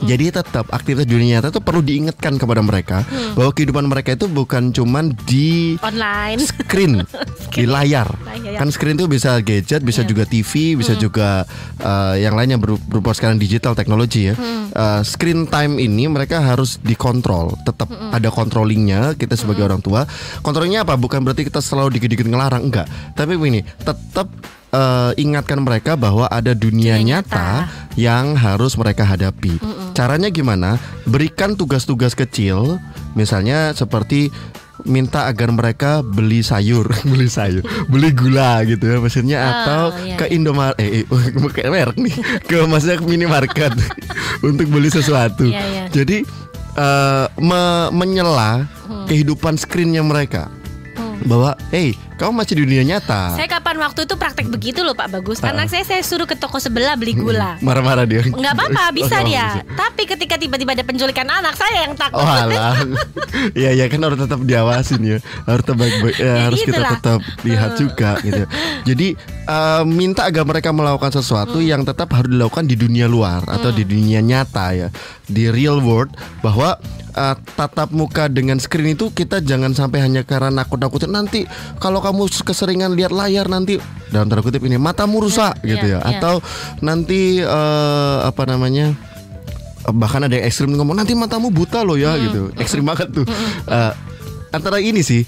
Jadi 0.00 0.30
tetap 0.30 0.68
aktivitas 0.68 1.04
dunia 1.04 1.38
nyata 1.38 1.50
itu 1.50 1.60
perlu 1.60 1.80
diingatkan 1.80 2.36
kepada 2.36 2.60
mereka 2.60 3.02
Hmm. 3.02 3.34
bahwa 3.34 3.50
kehidupan 3.50 3.84
mereka 3.84 4.12
itu 4.12 4.26
bukan 4.26 4.70
cuman 4.70 5.12
di 5.24 5.76
Online. 5.78 6.38
screen 6.38 7.04
di 7.54 7.64
layar. 7.64 8.08
Layar. 8.22 8.56
Kan 8.56 8.68
screen 8.70 8.94
itu 8.94 9.06
bisa 9.06 9.40
gadget, 9.40 9.80
bisa 9.80 10.00
Iya. 10.00 10.08
juga 10.08 10.24
TV, 10.24 10.52
bisa 10.74 10.92
juga 10.94 11.44
uh, 11.78 12.14
yang 12.14 12.32
lainnya 12.32 12.56
beru- 12.56 12.80
berupa 12.80 13.10
sekarang 13.10 13.36
digital 13.36 13.72
teknologi 13.72 14.28
ya. 14.28 14.34
Uh, 14.70 15.02
screen 15.02 15.44
time 15.44 15.76
ini 15.76 16.06
mereka 16.06 16.38
harus 16.38 16.78
dikontrol, 16.78 17.56
tetap 17.60 17.88
ada 17.90 18.28
controllingnya 18.28 19.12
kita 19.14 19.34
sebagai 19.34 19.62
orang 19.62 19.78
tua. 19.78 20.06
Controllingnya 20.40 20.82
apa? 20.82 20.94
Bukan 20.94 21.20
berarti 21.20 21.42
kita 21.42 21.58
selalu 21.58 21.96
dikit-dikit 21.96 22.24
ngelarang, 22.24 22.62
enggak. 22.62 22.86
Tapi 23.12 23.34
ini 23.36 23.60
tetap 23.78 24.30
uh, 24.70 25.10
ingatkan 25.14 25.60
mereka 25.60 25.94
bahwa 25.94 26.26
ada 26.26 26.52
dunia, 26.52 26.96
Dunia 26.96 27.22
nyata, 27.22 27.36
nyata. 27.66 27.94
yang 27.94 28.34
harus 28.34 28.74
mereka 28.74 29.02
hadapi. 29.02 29.58
Caranya 29.92 30.28
gimana? 30.28 30.78
Berikan 31.04 31.54
tugas-tugas 31.54 32.14
kecil, 32.14 32.78
misalnya 33.12 33.70
seperti 33.70 34.30
minta 34.80 35.28
agar 35.28 35.52
mereka 35.52 36.00
beli 36.00 36.40
sayur, 36.40 36.88
beli 37.10 37.28
sayur, 37.28 37.60
beli 37.86 38.10
gula 38.10 38.64
gitu 38.64 38.80
ya 38.86 38.96
maksudnya 38.96 39.36
Oh, 39.36 39.50
atau 39.52 39.82
iya, 40.00 40.16
ke 40.16 40.24
Indomaret 40.32 40.76
eh, 40.80 41.02
eh 41.02 41.04
ke 41.52 41.68
merek 41.68 41.96
nih, 41.96 42.14
ke 42.40 42.64
maksudnya 42.64 42.96
ke 42.96 43.04
minimarket 43.04 43.76
untuk 44.48 44.66
beli 44.66 44.88
sesuatu. 44.88 45.44
Iya, 45.44 45.62
iya. 45.62 45.84
Jadi 45.92 46.24
eh, 46.74 47.26
me- 47.38 47.90
menyela 47.92 48.64
Hmm. 48.90 49.06
kehidupan 49.06 49.54
screennya 49.54 50.02
mereka 50.02 50.50
bahwa, 51.22 51.54
hey, 51.70 51.94
kamu 52.20 52.32
masih 52.36 52.52
di 52.52 52.62
dunia 52.62 52.84
nyata. 52.86 53.32
Saya 53.32 53.48
kapan 53.48 53.80
waktu 53.80 54.04
itu 54.04 54.14
praktek 54.14 54.46
begitu 54.46 54.84
loh 54.84 54.92
Pak 54.92 55.08
Bagus. 55.10 55.40
Ah. 55.40 55.56
Anak 55.56 55.72
saya 55.72 55.82
saya 55.82 56.04
suruh 56.04 56.28
ke 56.28 56.36
toko 56.36 56.60
sebelah 56.60 56.92
beli 56.94 57.16
gula. 57.16 57.56
Marah-marah 57.58 58.04
dia. 58.04 58.20
Nggak 58.22 58.52
apa-apa, 58.52 58.92
bisa 58.92 59.16
Oh, 59.16 59.24
dia. 59.24 59.46
bisa. 59.56 59.60
Tapi 59.72 60.02
ketika 60.04 60.36
tiba-tiba 60.36 60.72
ada 60.72 60.84
penculikan 60.84 61.24
anak, 61.24 61.56
saya 61.56 61.88
yang 61.88 61.96
takut. 61.96 62.20
Oh 62.20 62.28
alah 62.28 62.76
Iya 63.54 63.72
ya 63.72 63.86
kan 63.86 64.02
harus 64.02 64.18
tetap 64.18 64.42
diawasin 64.42 65.00
ya 65.00 65.18
Harus 65.46 65.62
tetap 65.64 65.78
ya, 65.80 65.94
Jadi 66.10 66.42
Harus 66.42 66.58
kita 66.60 66.72
itulah. 66.74 66.92
tetap 66.98 67.20
lihat 67.40 67.70
juga 67.78 68.10
gitu 68.20 68.42
Jadi 68.84 69.06
eh, 69.46 69.82
minta 69.86 70.26
agar 70.26 70.42
mereka 70.42 70.74
melakukan 70.74 71.14
sesuatu 71.14 71.62
Yang 71.62 71.94
tetap 71.94 72.10
harus 72.10 72.26
dilakukan 72.28 72.66
di 72.66 72.74
dunia 72.74 73.06
luar 73.06 73.46
Atau 73.46 73.70
di 73.70 73.86
dunia 73.86 74.18
nyata 74.18 74.74
ya 74.74 74.88
Di 75.24 75.46
real 75.46 75.78
world 75.78 76.10
Bahwa 76.42 76.74
eh, 77.14 77.36
tatap 77.54 77.94
muka 77.94 78.26
dengan 78.26 78.58
screen 78.58 78.98
itu 78.98 79.08
Kita 79.08 79.38
jangan 79.38 79.72
sampai 79.72 80.02
hanya 80.02 80.26
karena 80.26 80.50
nakut-nakutin 80.50 81.14
Nanti 81.14 81.46
kalau 81.78 82.02
kamu 82.02 82.09
keseringan 82.44 82.92
lihat 82.92 83.12
layar 83.14 83.46
Nanti 83.46 83.78
dalam 84.10 84.26
tanda 84.26 84.42
kutip 84.42 84.62
ini 84.66 84.76
Matamu 84.76 85.22
rusak 85.22 85.60
Iya, 85.62 85.68
gitu 85.76 85.86
ya. 85.86 85.98
iya. 86.02 86.18
Atau 86.18 86.42
nanti 86.82 87.38
eh, 87.40 88.16
Apa 88.26 88.44
namanya 88.46 88.94
bahkan 89.90 90.20
ada 90.20 90.36
yang 90.36 90.44
ekstrim 90.44 90.76
ngomong 90.76 90.92
nanti 90.92 91.16
matamu 91.16 91.48
buta 91.48 91.80
loh 91.80 91.96
ya 91.96 92.12
gitu. 92.20 92.52
Ekstrim 92.60 92.84
banget 92.84 93.08
tuh. 93.10 93.24
Eh, 93.64 93.92
antara 94.52 94.76
ini 94.76 95.00
sih 95.00 95.24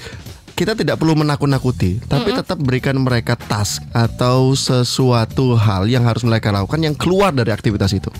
kita 0.52 0.76
tidak 0.76 1.00
perlu 1.00 1.16
menakut-nakuti 1.16 2.04
tapi 2.04 2.36
tetap 2.36 2.60
berikan 2.60 2.94
mereka 3.00 3.34
task 3.34 3.80
atau 3.90 4.52
sesuatu 4.52 5.56
hal 5.56 5.88
yang 5.88 6.04
harus 6.04 6.22
mereka 6.22 6.52
lakukan 6.52 6.78
yang 6.84 6.92
keluar 6.94 7.32
dari 7.32 7.48
aktivitas 7.50 7.96
itu. 7.96 8.12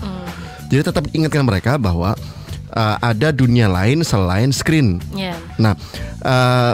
Jadi 0.73 0.81
tetap 0.81 1.05
ingatkan 1.13 1.45
mereka 1.45 1.77
bahwa 1.77 2.17
eh, 2.73 2.97
ada 2.99 3.29
dunia 3.29 3.69
lain 3.69 4.01
selain 4.01 4.49
screen. 4.49 4.97
Ya. 5.13 5.37
Nah, 5.61 5.77
eh, 6.25 6.73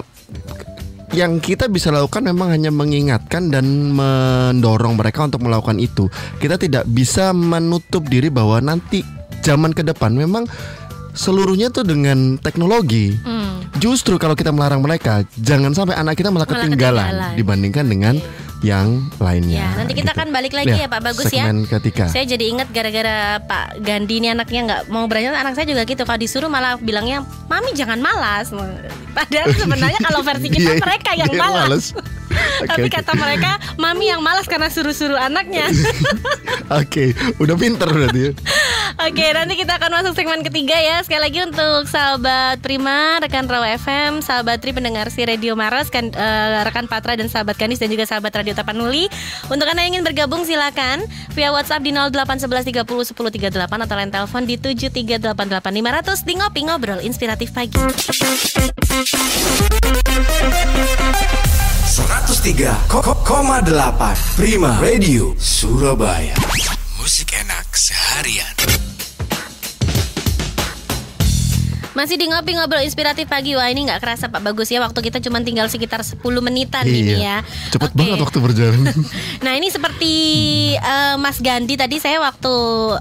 yang 1.13 1.41
kita 1.41 1.65
bisa 1.65 1.89
lakukan 1.89 2.21
memang 2.21 2.53
hanya 2.53 2.69
mengingatkan 2.69 3.49
dan 3.49 3.65
mendorong 3.93 4.93
mereka 4.93 5.25
untuk 5.25 5.41
melakukan 5.41 5.81
itu. 5.81 6.05
Kita 6.37 6.61
tidak 6.61 6.85
bisa 6.85 7.33
menutup 7.33 8.05
diri 8.05 8.29
bahwa 8.29 8.61
nanti 8.61 9.01
zaman 9.41 9.73
ke 9.73 9.81
depan 9.81 10.13
memang 10.13 10.45
seluruhnya 11.17 11.73
tuh 11.73 11.85
dengan 11.85 12.37
teknologi. 12.37 13.17
Hmm. 13.25 13.65
Justru 13.79 14.19
kalau 14.19 14.35
kita 14.35 14.51
melarang 14.51 14.83
mereka, 14.83 15.23
jangan 15.39 15.71
sampai 15.71 15.95
anak 15.95 16.19
kita 16.19 16.29
malah 16.29 16.45
ketinggalan, 16.45 17.05
ketinggalan. 17.05 17.37
dibandingkan 17.37 17.85
dengan 17.87 18.15
yang 18.59 19.07
lainnya. 19.17 19.63
Ya, 19.63 19.69
nanti 19.83 19.93
kita 19.95 20.11
gitu. 20.11 20.19
akan 20.19 20.27
balik 20.35 20.53
lagi 20.53 20.75
ya, 20.75 20.87
Pak 20.91 21.01
Bagus 21.01 21.31
ya. 21.31 21.47
ketiga. 21.49 22.11
Saya 22.11 22.25
jadi 22.27 22.45
ingat 22.51 22.67
gara-gara 22.75 23.39
Pak 23.43 23.79
Gandhi 23.81 24.19
ini 24.19 24.27
anaknya 24.29 24.61
nggak 24.67 24.81
mau 24.91 25.07
berani 25.07 25.31
anak 25.31 25.55
saya 25.55 25.65
juga 25.65 25.87
gitu 25.87 26.03
kalau 26.03 26.19
disuruh 26.19 26.51
malah 26.51 26.75
bilangnya 26.77 27.23
mami 27.47 27.71
jangan 27.73 27.97
malas 28.03 28.51
padahal 29.15 29.49
sebenarnya 29.61 29.99
kalau 30.03 30.21
versi 30.21 30.47
kita 30.51 30.69
Iya, 30.75 30.81
mereka 30.83 31.11
yang 31.17 31.33
malas 31.33 31.95
tapi 32.69 32.87
kata 32.91 33.15
mereka 33.17 33.57
mami 33.79 34.11
yang 34.11 34.21
malas 34.21 34.45
karena 34.45 34.69
suruh-suruh 34.69 35.17
anaknya 35.17 35.65
Oke, 36.69 37.17
udah 37.41 37.57
pinter 37.57 37.89
berarti 37.89 38.29
ya. 38.29 38.31
Oke, 39.01 39.25
nanti 39.33 39.57
kita 39.57 39.81
akan 39.81 39.89
masuk 39.89 40.13
segmen 40.13 40.45
ketiga 40.45 40.77
ya. 40.77 41.01
Sekali 41.01 41.25
lagi 41.25 41.41
untuk 41.41 41.89
sahabat 41.89 42.61
Prima, 42.61 43.17
rekan 43.17 43.49
Rawa 43.49 43.73
FM, 43.73 44.21
sahabat 44.21 44.61
Tri 44.61 44.69
pendengar 44.69 45.09
si 45.09 45.25
Radio 45.25 45.57
Maros, 45.57 45.89
kan, 45.89 46.13
eh, 46.13 46.61
rekan 46.61 46.85
Patra 46.85 47.17
dan 47.17 47.25
sahabat 47.25 47.57
Kanis 47.57 47.81
dan 47.81 47.89
juga 47.89 48.05
sahabat 48.05 48.29
Radio 48.37 48.48
Tapanuli. 48.53 49.09
Untuk 49.49 49.65
anda 49.65 49.81
yang 49.83 49.99
ingin 49.99 50.05
bergabung 50.05 50.45
silakan 50.45 51.03
via 51.33 51.51
WhatsApp 51.53 51.83
di 51.83 51.91
0811 51.93 52.71
30 52.71 52.85
10 52.85 53.15
38 53.15 53.85
atau 53.85 53.95
line 53.97 54.11
telepon 54.13 54.43
di 54.45 54.55
7388500 54.57 56.27
di 56.27 56.33
ngopi 56.37 56.61
ngobrol 56.65 56.99
inspiratif 57.03 57.51
pagi. 57.51 57.79
103,8 61.99 64.39
Prima 64.39 64.71
Radio 64.79 65.35
Surabaya 65.35 66.31
Musik 66.95 67.35
enak 67.35 67.75
seharian 67.75 68.55
Masih 71.99 72.15
di 72.15 72.31
ngopi 72.31 72.55
ngobrol 72.55 72.79
inspiratif 72.79 73.27
pagi. 73.27 73.59
Wah, 73.59 73.67
ini 73.67 73.83
nggak 73.83 73.99
kerasa 73.99 74.31
Pak 74.31 74.39
Bagus 74.39 74.71
ya. 74.71 74.79
Waktu 74.79 75.03
kita 75.03 75.19
cuma 75.19 75.43
tinggal 75.43 75.67
sekitar 75.67 75.99
10 75.99 76.23
menitan 76.39 76.87
ini 76.87 77.19
ya. 77.19 77.43
Iya. 77.43 77.75
Cepet 77.75 77.91
Oke. 77.91 77.99
banget 77.99 78.17
waktu 78.23 78.39
berjalan. 78.39 78.87
Nah 79.43 79.55
ini 79.55 79.67
seperti 79.67 80.13
eh, 80.79 81.15
Mas 81.19 81.43
Gandhi 81.43 81.75
tadi 81.75 81.99
saya 81.99 82.23
waktu 82.23 82.53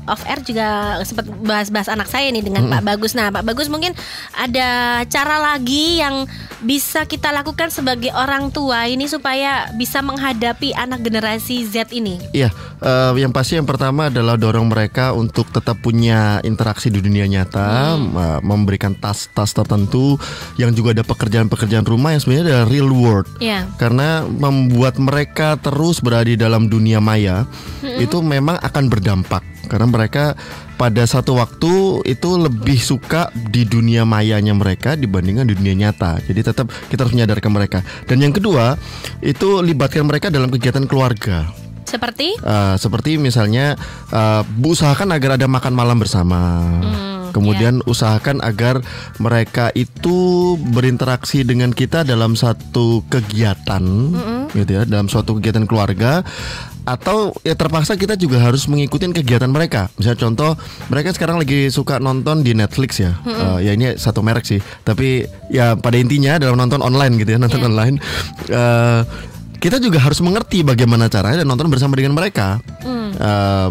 off 0.03 0.23
air 0.27 0.43
juga 0.43 0.99
sempat 1.07 1.31
bahas-bahas 1.43 1.87
anak 1.87 2.11
saya 2.11 2.27
nih 2.35 2.43
dengan 2.43 2.67
Pak 2.67 2.83
Bagus. 2.83 3.15
Nah 3.15 3.31
Pak 3.31 3.47
Bagus 3.47 3.71
mungkin 3.71 3.95
ada 4.35 5.03
cara 5.07 5.37
lagi 5.39 6.03
yang 6.03 6.27
bisa 6.59 7.07
kita 7.07 7.31
lakukan 7.31 7.71
sebagai 7.71 8.11
orang 8.15 8.51
tua 8.51 8.91
ini 8.91 9.07
supaya 9.07 9.71
bisa 9.79 10.03
menghadapi 10.03 10.75
anak 10.75 11.07
generasi 11.07 11.63
Z 11.63 11.95
ini. 11.95 12.19
Iya, 12.35 12.51
eh, 12.83 13.13
yang 13.23 13.31
pasti 13.31 13.55
yang 13.55 13.69
pertama 13.69 14.11
adalah 14.11 14.35
dorong 14.35 14.67
mereka 14.67 15.15
untuk 15.15 15.51
tetap 15.55 15.79
punya 15.79 16.43
interaksi 16.43 16.91
di 16.91 16.99
dunia 16.99 17.31
nyata, 17.31 17.95
eh, 17.95 18.41
memberikan 18.43 18.88
tas-tas 18.97 19.53
tertentu 19.53 20.17
yang 20.57 20.73
juga 20.73 20.97
ada 20.97 21.05
pekerjaan-pekerjaan 21.05 21.85
rumah 21.85 22.17
yang 22.17 22.23
sebenarnya 22.23 22.45
adalah 22.49 22.67
real 22.71 22.91
world. 22.95 23.27
Ya. 23.43 23.69
Karena 23.77 24.25
membuat 24.25 24.97
mereka 24.97 25.61
terus 25.61 26.01
berada 26.01 26.29
di 26.29 26.39
dalam 26.39 26.71
dunia 26.71 27.03
maya 27.03 27.45
itu 27.83 28.21
memang 28.21 28.61
akan 28.61 28.85
berdampak 28.93 29.41
karena 29.69 29.87
mereka 29.87 30.35
pada 30.81 31.05
satu 31.05 31.37
waktu 31.37 32.03
itu 32.09 32.31
lebih 32.41 32.81
suka 32.81 33.29
di 33.35 33.69
dunia 33.69 34.09
mayanya 34.09 34.57
mereka 34.57 34.97
dibandingkan 34.97 35.45
di 35.45 35.55
dunia 35.55 35.89
nyata. 35.89 36.23
Jadi 36.25 36.41
tetap 36.41 36.73
kita 36.89 37.05
harus 37.05 37.15
menyadarkan 37.15 37.53
mereka. 37.53 37.79
Dan 38.09 38.25
yang 38.25 38.33
kedua 38.33 38.81
itu 39.21 39.61
libatkan 39.61 40.09
mereka 40.09 40.33
dalam 40.33 40.49
kegiatan 40.49 40.89
keluarga. 40.89 41.51
Seperti 41.85 42.37
Eh, 42.39 42.77
seperti 42.81 43.21
misalnya 43.21 43.77
eh, 44.13 44.43
usahakan 44.65 45.13
agar 45.13 45.37
ada 45.37 45.47
makan 45.51 45.73
malam 45.77 46.01
bersama. 46.01 46.65
Kemudian 47.31 47.81
usahakan 47.85 48.41
agar 48.41 48.81
mereka 49.19 49.71
itu 49.75 50.55
berinteraksi 50.73 51.45
dengan 51.45 51.71
kita 51.71 52.03
dalam 52.03 52.35
satu 52.35 53.05
kegiatan, 53.07 53.83
gitu 54.55 54.71
ya, 54.71 54.83
dalam 54.89 55.07
suatu 55.07 55.37
kegiatan 55.39 55.65
keluarga. 55.69 56.25
Atau 56.89 57.37
ya 57.45 57.53
terpaksa 57.53 58.01
kita 58.01 58.17
juga 58.17 58.41
harus 58.41 58.65
mengikuti 58.65 59.05
kegiatan 59.13 59.53
mereka. 59.53 59.93
Misalnya 60.01 60.25
contoh, 60.25 60.57
mereka 60.89 61.13
sekarang 61.13 61.37
lagi 61.37 61.69
suka 61.69 62.01
nonton 62.01 62.41
di 62.41 62.57
Netflix 62.57 62.97
ya. 62.97 63.13
Eh, 63.29 63.69
ya 63.69 63.73
ini 63.77 63.93
satu 64.01 64.25
merek 64.25 64.49
sih. 64.49 64.57
Tapi 64.89 65.29
ya 65.53 65.77
pada 65.77 66.01
intinya 66.01 66.41
dalam 66.41 66.57
nonton 66.57 66.81
online 66.81 67.21
gitu 67.21 67.37
ya, 67.37 67.39
nonton 67.39 67.61
Iya. 67.61 67.69
online. 67.69 67.97
eh, 68.49 69.01
kita 69.59 69.77
juga 69.83 69.99
harus 70.01 70.23
mengerti 70.25 70.65
bagaimana 70.65 71.11
caranya 71.13 71.45
dan 71.45 71.49
nonton 71.51 71.69
bersama 71.69 71.93
dengan 71.93 72.17
mereka. 72.17 72.57
Eh, 73.21 73.69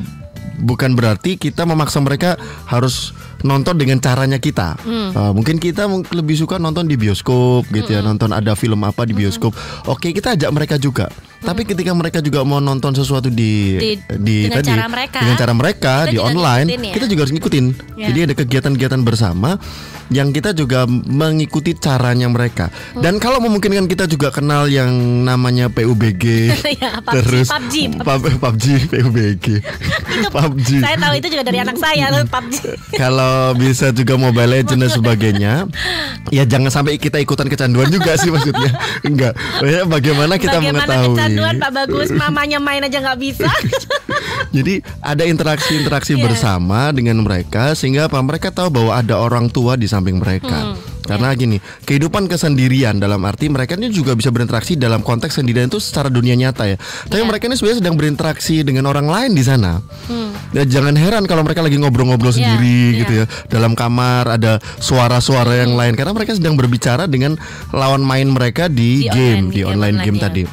bukan 0.57 0.97
berarti 0.97 1.37
kita 1.37 1.63
memaksa 1.63 2.01
mereka 2.01 2.35
harus 2.65 3.13
nonton 3.45 3.77
dengan 3.77 4.01
caranya 4.01 4.41
kita. 4.41 4.77
Eh, 4.83 5.31
mungkin 5.33 5.61
kita 5.61 5.85
lebih 6.13 6.37
suka 6.37 6.57
nonton 6.57 6.89
di 6.89 6.97
bioskop 6.97 7.69
gitu 7.69 7.93
ya, 7.93 8.01
nonton 8.01 8.33
ada 8.33 8.57
film 8.57 8.81
apa 8.81 9.05
di 9.05 9.13
bioskop. 9.13 9.53
Oke, 9.85 10.09
kita 10.09 10.33
ajak 10.33 10.49
mereka 10.49 10.75
juga. 10.81 11.09
Tapi 11.37 11.69
ketika 11.69 11.93
mereka 11.93 12.17
juga 12.17 12.41
mau 12.41 12.57
nonton 12.57 12.97
sesuatu 12.97 13.29
di 13.29 13.77
Di- 13.77 14.49
dengan 14.49 14.65
cara 14.65 14.89
mereka, 14.89 15.19
dengan 15.21 15.37
cara 15.37 15.53
mereka 15.53 15.93
kita 16.09 16.11
di 16.11 16.17
online, 16.17 16.65
ya. 16.73 16.93
kita 16.97 17.05
juga 17.05 17.29
harus 17.29 17.33
ngikutin. 17.37 17.65
Ya. 17.93 18.07
Jadi 18.09 18.19
ada 18.25 18.33
kegiatan-kegiatan 18.33 19.01
bersama 19.05 19.61
yang 20.09 20.29
kita 20.29 20.51
juga 20.51 20.85
mengikuti 20.87 21.71
caranya 21.73 22.25
mereka. 22.25 22.71
Hmm. 22.93 23.01
Dan 23.01 23.17
kalau 23.17 23.39
memungkinkan 23.39 23.85
kita 23.85 24.05
juga 24.05 24.29
kenal 24.29 24.65
yang 24.65 24.89
namanya 25.21 25.67
PUBG, 25.67 26.23
Ya, 26.77 26.99
PUBG, 26.99 27.13
terus 27.13 27.47
PUBG, 27.47 27.75
Pub- 27.97 28.35
PUBG, 28.37 28.65
PUBG, 28.87 29.45
PUBG. 30.27 30.69
saya 30.79 30.95
tahu 30.95 31.13
itu 31.15 31.27
juga 31.29 31.43
dari 31.43 31.59
anak 31.59 31.75
saya 31.75 32.05
tuh 32.09 32.23
PUBG. 32.25 32.55
Kalau 32.93 33.35
bisa 33.53 33.91
juga 33.91 34.15
Mobile 34.15 34.49
Legends 34.53 34.79
dan 34.79 34.91
sebagainya, 34.91 35.53
ya 36.29 36.43
jangan 36.43 36.69
sampai 36.69 36.95
kita 36.95 37.17
ikutan 37.17 37.45
kecanduan 37.45 37.87
juga 37.87 38.15
sih 38.15 38.29
maksudnya. 38.29 38.71
Enggak. 39.09 39.33
Maksudnya 39.35 39.85
Bagaimana 39.87 40.33
kita 40.35 40.57
Bagaimana 40.57 40.85
mengetahui? 40.85 41.15
kecanduan 41.15 41.55
Pak 41.57 41.71
Bagus, 41.73 42.09
mamanya 42.11 42.57
main 42.57 42.79
aja 42.79 42.97
nggak 42.97 43.19
bisa. 43.19 43.49
Jadi 44.55 44.79
ada 44.99 45.23
interaksi-interaksi 45.23 46.13
Iya. 46.13 46.23
bersama 46.23 46.89
dengan 46.89 47.19
mereka 47.19 47.73
sehingga 47.73 48.07
apa 48.07 48.17
mereka 48.19 48.49
tahu 48.49 48.71
bahwa 48.71 48.91
ada 48.93 49.17
orang 49.17 49.47
tua 49.47 49.75
di 49.75 49.85
samping 49.97 50.21
mereka. 50.21 50.77
Karena 51.01 51.31
gini, 51.31 51.57
kehidupan 51.87 52.27
kesendirian 52.27 52.99
dalam 52.99 53.23
arti 53.23 53.47
mereka 53.47 53.79
ini 53.79 53.87
juga 53.87 54.11
bisa 54.11 54.27
berinteraksi 54.27 54.75
dalam 54.75 54.99
konteks 54.99 55.39
sendirian 55.39 55.71
itu 55.71 55.79
secara 55.79 56.11
dunia 56.11 56.35
nyata 56.35 56.67
ya. 56.67 56.75
Tapi 57.07 57.23
Ya. 57.23 57.25
mereka 57.25 57.47
ini 57.47 57.55
sebenarnya 57.55 57.79
sedang 57.79 57.95
berinteraksi 57.95 58.59
dengan 58.61 58.85
orang 58.85 59.07
lain 59.07 59.31
di 59.31 59.39
sana. 59.39 59.79
Ya, 60.51 60.67
jangan 60.67 60.99
heran 60.99 61.23
kalau 61.23 61.47
mereka 61.47 61.63
lagi 61.63 61.79
ngobrol-ngobrol 61.79 62.35
Ya, 62.35 62.43
sendiri 62.43 62.79
ya. 62.91 62.97
gitu 63.03 63.13
ya. 63.23 63.25
Dalam 63.47 63.71
kamar 63.71 64.27
ada 64.29 64.59
suara-suara 64.77 65.63
yang 65.63 65.79
lain 65.79 65.95
karena 65.95 66.11
mereka 66.11 66.35
sedang 66.35 66.59
berbicara 66.59 67.07
dengan 67.07 67.39
lawan 67.71 68.03
main 68.03 68.27
mereka 68.27 68.67
di, 68.67 69.07
Di 69.07 69.09
game, 69.09 69.47
online, 69.47 69.51
di 69.51 69.59
game 69.63 69.67
online 69.71 69.95
online, 69.95 70.05
game 70.05 70.17
ya. 70.19 70.23
tadi. 70.27 70.43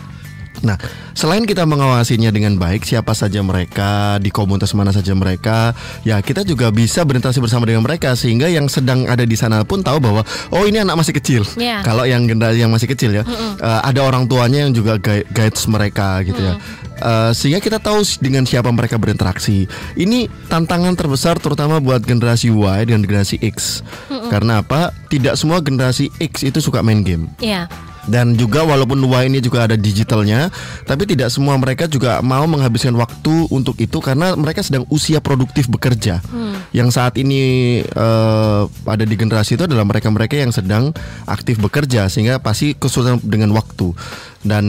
Nah, 0.64 0.80
selain 1.12 1.44
kita 1.44 1.68
mengawasinya 1.68 2.32
dengan 2.32 2.56
baik, 2.56 2.88
siapa 2.88 3.12
saja 3.12 3.44
mereka, 3.44 4.16
di 4.18 4.32
komunitas 4.32 4.72
mana 4.72 4.90
saja 4.90 5.12
mereka, 5.12 5.76
ya 6.02 6.18
kita 6.18 6.40
juga 6.42 6.72
bisa 6.72 7.04
berinteraksi 7.04 7.38
bersama 7.38 7.68
dengan 7.68 7.84
mereka 7.84 8.16
sehingga 8.16 8.48
yang 8.48 8.64
sedang 8.66 9.04
ada 9.04 9.28
di 9.28 9.36
sana 9.36 9.60
pun 9.62 9.84
tahu 9.84 10.00
bahwa 10.00 10.24
oh 10.50 10.64
ini 10.64 10.80
anak 10.80 10.96
masih 10.96 11.14
kecil. 11.14 11.42
Ya. 11.60 11.84
Kalau 11.84 12.08
yang 12.08 12.24
generasi 12.24 12.64
yang 12.64 12.72
masih 12.72 12.88
kecil 12.88 13.12
ya, 13.12 13.22
eh, 13.60 13.80
ada 13.84 14.00
orang 14.00 14.24
tuanya 14.24 14.64
yang 14.64 14.72
juga 14.72 14.96
gui- 14.96 15.28
guides 15.30 15.68
mereka 15.68 16.24
gitu 16.24 16.40
ya. 16.40 16.56
Eh, 16.94 17.30
sehingga 17.36 17.60
kita 17.60 17.76
tahu 17.78 18.00
dengan 18.24 18.48
siapa 18.48 18.72
mereka 18.72 18.96
berinteraksi. 18.96 19.68
Ini 19.94 20.32
tantangan 20.48 20.96
terbesar 20.96 21.36
terutama 21.36 21.76
buat 21.76 22.00
generasi 22.00 22.48
Y 22.48 22.88
dan 22.88 23.04
generasi 23.04 23.36
X. 23.44 23.84
Karena 24.32 24.64
apa? 24.64 24.88
Tidak 25.12 25.36
semua 25.36 25.60
generasi 25.60 26.08
X 26.16 26.40
itu 26.42 26.58
suka 26.64 26.80
main 26.80 27.04
game. 27.04 27.28
Iya. 27.38 27.68
Dan 28.04 28.36
juga 28.36 28.64
walaupun 28.64 29.00
Y 29.00 29.32
ini 29.32 29.40
juga 29.40 29.64
ada 29.64 29.76
digitalnya, 29.76 30.52
tapi 30.84 31.08
tidak 31.08 31.32
semua 31.32 31.56
mereka 31.56 31.88
juga 31.88 32.20
mau 32.20 32.44
menghabiskan 32.44 32.92
waktu 32.96 33.48
untuk 33.48 33.76
itu 33.80 33.98
karena 34.04 34.36
mereka 34.36 34.60
sedang 34.60 34.84
usia 34.92 35.24
produktif 35.24 35.68
bekerja. 35.72 36.20
Yang 36.76 36.88
saat 36.96 37.14
ini 37.16 37.80
eh, 37.84 38.62
ada 38.66 39.04
di 39.04 39.14
generasi 39.16 39.56
itu 39.56 39.64
adalah 39.64 39.88
mereka-mereka 39.88 40.36
yang 40.36 40.52
sedang 40.52 40.92
aktif 41.24 41.56
bekerja 41.60 42.12
sehingga 42.12 42.40
pasti 42.40 42.76
kesulitan 42.76 43.22
dengan 43.24 43.56
waktu 43.56 43.96
dan 44.44 44.64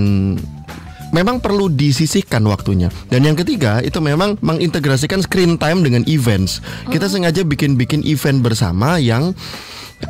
memang 1.16 1.40
perlu 1.40 1.72
disisihkan 1.72 2.44
waktunya. 2.44 2.92
Dan 3.08 3.24
yang 3.24 3.40
ketiga 3.40 3.80
itu 3.80 4.04
memang 4.04 4.36
mengintegrasikan 4.44 5.24
screen 5.24 5.56
time 5.56 5.80
dengan 5.80 6.04
events. 6.12 6.60
Kita 6.92 7.08
sengaja 7.08 7.48
bikin-bikin 7.48 8.04
event 8.04 8.44
bersama 8.44 9.00
yang 9.00 9.32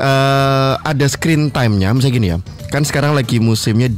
eh 0.02 0.74
ada 0.82 1.06
screen 1.06 1.54
time-nya. 1.54 1.94
Misalnya 1.94 2.16
gini 2.18 2.28
ya, 2.34 2.38
kan 2.74 2.82
sekarang 2.82 3.14
lagi 3.14 3.38
musimnya 3.38 3.94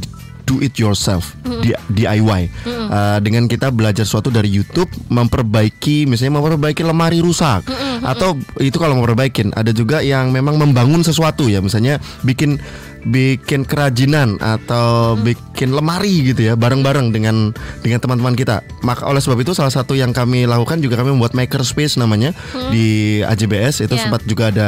do 0.48 0.64
it 0.64 0.80
yourself, 0.80 1.36
di 1.60 1.76
DIY. 1.92 2.42
Eh, 2.68 3.18
dengan 3.20 3.52
kita 3.52 3.68
belajar 3.68 4.08
sesuatu 4.08 4.32
dari 4.32 4.48
YouTube, 4.48 4.88
memperbaiki, 5.12 6.08
misalnya 6.08 6.40
memperbaiki 6.40 6.88
lemari 6.88 7.20
rusak, 7.20 7.68
atau 8.00 8.40
itu 8.64 8.80
kalau 8.80 8.96
memperbaikin. 8.96 9.52
Ada 9.52 9.76
juga 9.76 10.00
yang 10.00 10.32
memang 10.32 10.56
membangun 10.56 11.04
sesuatu 11.04 11.52
ya, 11.52 11.60
misalnya 11.60 12.00
bikin 12.24 12.64
bikin 13.08 13.64
kerajinan 13.64 14.36
atau 14.40 15.16
bikin 15.20 15.72
lemari 15.72 16.32
gitu 16.34 16.52
ya 16.52 16.54
bareng-bareng 16.60 17.16
dengan 17.16 17.56
dengan 17.82 18.00
teman-teman 18.04 18.36
kita. 18.36 18.62
Maka 18.84 19.08
oleh 19.08 19.24
sebab 19.24 19.40
itu 19.42 19.56
salah 19.56 19.72
satu 19.72 19.96
yang 19.96 20.12
kami 20.12 20.44
lakukan 20.44 20.84
juga 20.84 21.00
kami 21.00 21.16
membuat 21.16 21.34
makerspace 21.34 21.96
namanya 21.96 22.36
di 22.70 23.20
AJBS 23.24 23.88
itu 23.88 23.96
Ya. 23.98 24.04
sempat 24.06 24.22
juga 24.30 24.54
ada 24.54 24.68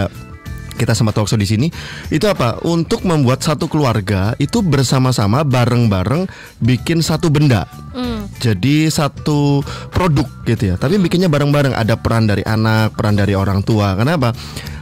kita 0.79 0.95
sempat 0.95 1.11
talkshow 1.11 1.35
di 1.35 1.43
sini. 1.43 1.67
Itu 2.07 2.31
apa? 2.31 2.63
Untuk 2.63 3.03
membuat 3.03 3.43
satu 3.43 3.67
keluarga 3.67 4.31
itu 4.39 4.63
bersama-sama 4.63 5.43
bareng-bareng 5.43 6.25
bikin 6.63 7.03
satu 7.03 7.27
benda 7.27 7.67
Hmm. 7.89 8.29
jadi 8.37 8.89
satu 8.93 9.65
produk 9.89 10.27
gitu 10.45 10.73
ya. 10.73 10.75
Tapi 10.77 11.01
bikinnya 11.01 11.27
bareng-bareng. 11.31 11.73
Ada 11.73 11.97
peran 11.97 12.29
dari 12.29 12.45
anak 12.45 12.93
peran 12.93 13.17
dari 13.17 13.33
orang 13.33 13.65
tua. 13.65 13.97
Kenapa 13.97 14.33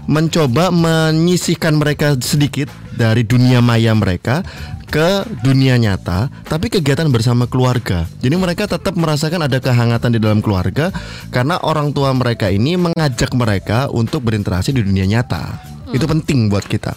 mencoba 0.08 0.72
menyisihkan 0.72 1.76
mereka 1.76 2.16
sedikit 2.20 2.72
dari 2.96 3.28
dunia 3.28 3.60
maya 3.60 3.92
mereka 3.92 4.42
ke 4.88 5.28
dunia 5.44 5.76
nyata 5.76 6.32
tapi 6.48 6.72
kegiatan 6.72 7.12
bersama 7.12 7.44
keluarga. 7.44 8.08
Jadi 8.24 8.36
mereka 8.40 8.72
tetap 8.72 8.96
merasakan 8.96 9.44
ada 9.44 9.60
kehangatan 9.60 10.16
di 10.16 10.20
dalam 10.24 10.40
keluarga 10.40 10.96
karena 11.28 11.60
orang 11.60 11.92
tua 11.92 12.16
mereka 12.16 12.48
ini 12.48 12.80
mengajak 12.80 13.36
mereka 13.36 13.92
untuk 13.92 14.24
berinteraksi 14.24 14.72
di 14.72 14.84
dunia 14.84 15.04
nyata. 15.04 15.60
Itu 15.92 16.08
penting 16.08 16.52
buat 16.52 16.68
kita 16.68 16.96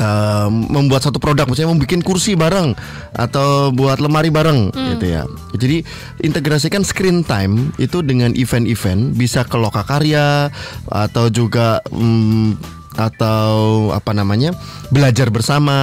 eh, 0.00 0.48
membuat 0.48 1.04
satu 1.04 1.20
produk 1.20 1.44
misalnya 1.44 1.76
membuat 1.76 2.00
kursi 2.00 2.32
bareng 2.34 2.72
atau 3.12 3.68
buat 3.70 4.00
lemari 4.00 4.32
bareng 4.32 4.72
gitu 4.96 5.06
ya. 5.06 5.22
Jadi 5.54 5.84
integrasikan 6.24 6.80
screen 6.80 7.20
time 7.22 7.70
itu 7.76 8.00
dengan 8.00 8.32
event-event 8.32 9.12
bisa 9.14 9.44
ke 9.44 9.60
lokakarya 9.60 10.48
atau 10.88 11.28
juga 11.28 11.84
mm, 11.92 12.79
atau 12.94 13.50
apa 13.94 14.10
namanya 14.10 14.50
belajar 14.90 15.30
bersama 15.30 15.76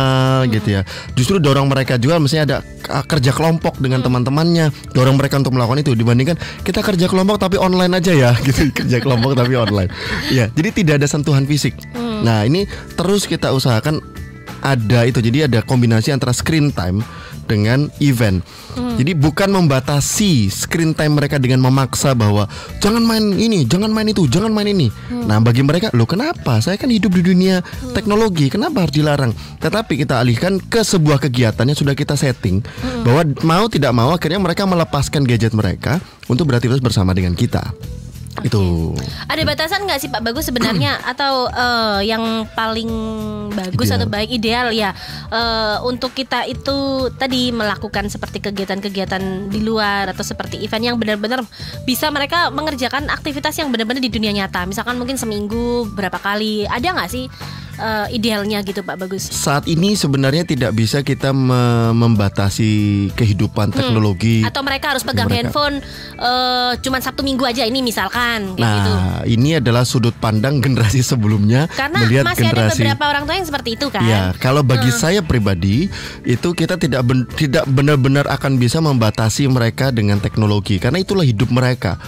gitu 0.52 0.80
ya. 0.80 0.82
Justru 1.16 1.40
dorong 1.40 1.72
mereka 1.72 1.96
juga 1.96 2.20
misalnya 2.20 2.44
ada 2.44 2.58
k- 2.62 3.06
kerja 3.08 3.32
kelompok 3.32 3.80
dengan 3.80 4.04
teman-temannya. 4.04 4.72
Dorong 4.92 5.16
mereka 5.16 5.40
untuk 5.40 5.56
melakukan 5.56 5.82
itu. 5.82 5.96
Dibandingkan 5.96 6.36
kita 6.62 6.84
kerja 6.84 7.08
kelompok 7.08 7.40
tapi 7.40 7.56
online 7.56 7.96
aja 7.96 8.12
ya 8.12 8.32
gitu. 8.48 8.72
Kerja 8.76 9.00
kelompok 9.00 9.40
tapi 9.40 9.56
online. 9.56 9.88
Ya 10.30 10.52
jadi 10.52 10.70
tidak 10.76 10.94
ada 11.04 11.08
sentuhan 11.08 11.48
fisik. 11.48 11.78
Nah 11.96 12.44
ini 12.44 12.68
terus 12.96 13.24
kita 13.24 13.56
usahakan 13.56 14.04
ada 14.60 15.06
itu. 15.08 15.24
Jadi 15.24 15.48
ada 15.48 15.64
kombinasi 15.64 16.12
antara 16.12 16.34
screen 16.34 16.74
time 16.74 17.00
dengan 17.48 17.88
event. 18.04 18.44
Jadi 18.78 19.18
bukan 19.18 19.50
membatasi 19.50 20.54
screen 20.54 20.94
time 20.94 21.18
mereka 21.18 21.42
dengan 21.42 21.66
memaksa 21.66 22.14
bahwa 22.14 22.46
jangan 22.78 23.02
main 23.02 23.34
ini 23.34 23.66
jangan 23.66 23.90
main 23.90 24.12
itu 24.12 24.30
jangan 24.30 24.54
main 24.54 24.70
ini. 24.70 24.94
Nah 25.10 25.42
bagi 25.42 25.66
mereka 25.66 25.90
lo 25.98 26.06
kenapa? 26.06 26.62
Saya 26.62 26.78
kan 26.78 26.94
hidup 26.94 27.16
di 27.18 27.26
dunia 27.26 27.66
teknologi 27.98 28.54
kenapa 28.54 28.86
harus 28.86 28.94
dilarang? 28.94 29.32
Tetapi 29.58 29.98
kita 29.98 30.22
alihkan 30.22 30.62
ke 30.62 30.86
sebuah 30.86 31.18
kegiatan 31.18 31.66
yang 31.66 31.78
sudah 31.78 31.98
kita 31.98 32.14
setting 32.14 32.62
bahwa 33.02 33.26
mau 33.42 33.66
tidak 33.66 33.94
mau 33.96 34.14
akhirnya 34.14 34.38
mereka 34.38 34.70
melepaskan 34.70 35.26
gadget 35.26 35.58
mereka 35.58 35.98
untuk 36.30 36.46
beraktivitas 36.52 36.84
bersama 36.84 37.18
dengan 37.18 37.34
kita 37.34 37.74
itu 38.46 38.94
Ada 39.26 39.42
batasan 39.44 39.86
nggak 39.90 40.00
sih 40.02 40.10
Pak? 40.14 40.22
Bagus 40.22 40.50
sebenarnya 40.50 41.02
atau 41.12 41.50
eh, 41.50 42.10
yang 42.10 42.46
paling 42.54 42.90
bagus 43.54 43.90
Ideal. 43.90 43.98
atau 43.98 44.08
baik 44.08 44.30
ideal 44.30 44.68
ya? 44.70 44.94
Eh, 45.34 45.78
untuk 45.86 46.14
kita 46.14 46.46
itu 46.46 47.10
tadi 47.18 47.50
melakukan 47.50 48.10
seperti 48.12 48.44
kegiatan-kegiatan 48.44 49.50
di 49.50 49.60
luar 49.66 50.10
atau 50.14 50.22
seperti 50.22 50.62
event 50.62 50.94
yang 50.94 50.98
benar-benar 51.02 51.42
bisa 51.88 52.10
mereka 52.14 52.54
mengerjakan 52.54 53.10
aktivitas 53.10 53.58
yang 53.58 53.74
benar-benar 53.74 54.02
di 54.02 54.12
dunia 54.12 54.34
nyata. 54.34 54.66
Misalkan 54.70 55.02
mungkin 55.02 55.18
seminggu 55.18 55.90
berapa 55.94 56.18
kali. 56.22 56.70
Ada 56.70 56.94
nggak 56.94 57.10
sih 57.10 57.26
eh, 57.78 58.08
idealnya 58.12 58.60
gitu 58.62 58.82
Pak 58.82 58.98
Bagus? 58.98 59.24
saat 59.24 59.66
ini 59.66 59.94
sebenarnya 59.94 60.44
tidak 60.44 60.74
bisa 60.74 61.02
kita 61.02 61.30
me- 61.30 61.94
membatasi 61.94 62.70
kehidupan 63.14 63.70
teknologi 63.70 64.42
Atau 64.42 64.62
mereka 64.62 64.92
harus 64.92 65.02
pegang 65.02 65.26
mereka. 65.26 65.50
handphone 65.50 65.76
eh, 66.14 66.72
cuman 66.78 67.00
Sabtu 67.00 67.22
Minggu 67.22 67.44
aja 67.44 67.64
ini 67.64 67.80
misalkan 67.80 68.54
kayak 68.54 68.72
gitu. 68.76 68.92
Nah, 68.92 69.22
ini 69.24 69.50
adalah 69.56 69.84
sudut 69.84 70.14
pandang 70.14 70.60
generasi 70.64 71.02
sebelumnya 71.02 71.70
Karena 71.70 72.02
melihat 72.02 72.26
masih 72.26 72.46
ada 72.46 72.52
generasi. 72.68 72.80
beberapa 72.80 73.04
orang 73.06 73.24
tua 73.24 73.36
yang 73.36 73.48
seperti 73.48 73.70
itu 73.74 73.88
kan. 73.88 74.02
Ya, 74.02 74.22
kalau 74.36 74.62
bagi 74.62 74.90
saya 74.90 75.22
pribadi 75.22 75.88
itu 76.24 76.50
kita 76.52 76.76
tidak 76.76 77.02
ben- 77.04 77.28
tidak 77.32 77.68
benar-benar 77.68 78.26
akan 78.28 78.56
bisa 78.56 78.80
membatasi 78.80 79.46
mereka 79.48 79.90
dengan 79.90 80.18
teknologi 80.18 80.78
karena 80.78 80.98
itulah 80.98 81.22
hidup 81.22 81.50
mereka, 81.50 82.00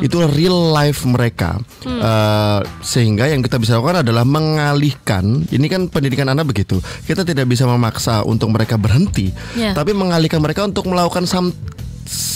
itulah 0.00 0.26
real 0.28 0.70
life 0.70 1.04
mereka. 1.04 1.60
Eh, 1.82 2.60
sehingga 2.80 3.26
yang 3.26 3.40
kita 3.40 3.56
bisa 3.56 3.76
lakukan 3.76 4.00
adalah 4.00 4.22
mengalihkan. 4.22 5.10
Ini 5.20 5.66
kan 5.68 5.92
pendidikan 5.92 6.32
anak 6.32 6.48
begitu. 6.48 6.80
Kita 7.04 7.26
tidak 7.26 7.44
bisa 7.44 7.68
memaksa 7.68 8.24
untuk 8.24 8.48
mereka 8.48 8.80
berhenti, 8.80 9.28
Ya. 9.52 9.76
tapi 9.76 9.92
mengalihkan 9.92 10.40
mereka 10.40 10.64
untuk 10.64 10.88
melakukan 10.88 11.28
some 11.28 11.52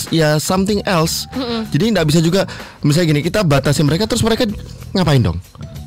ya 0.09 0.37
something 0.37 0.79
else. 0.83 1.27
Jadi 1.69 1.91
tidak 1.91 2.05
bisa 2.07 2.19
juga 2.19 2.41
misalnya 2.81 3.07
gini 3.11 3.21
kita 3.21 3.41
batasi 3.41 3.81
mereka 3.81 4.05
terus 4.05 4.21
mereka 4.21 4.47
ngapain 4.91 5.19
dong? 5.19 5.37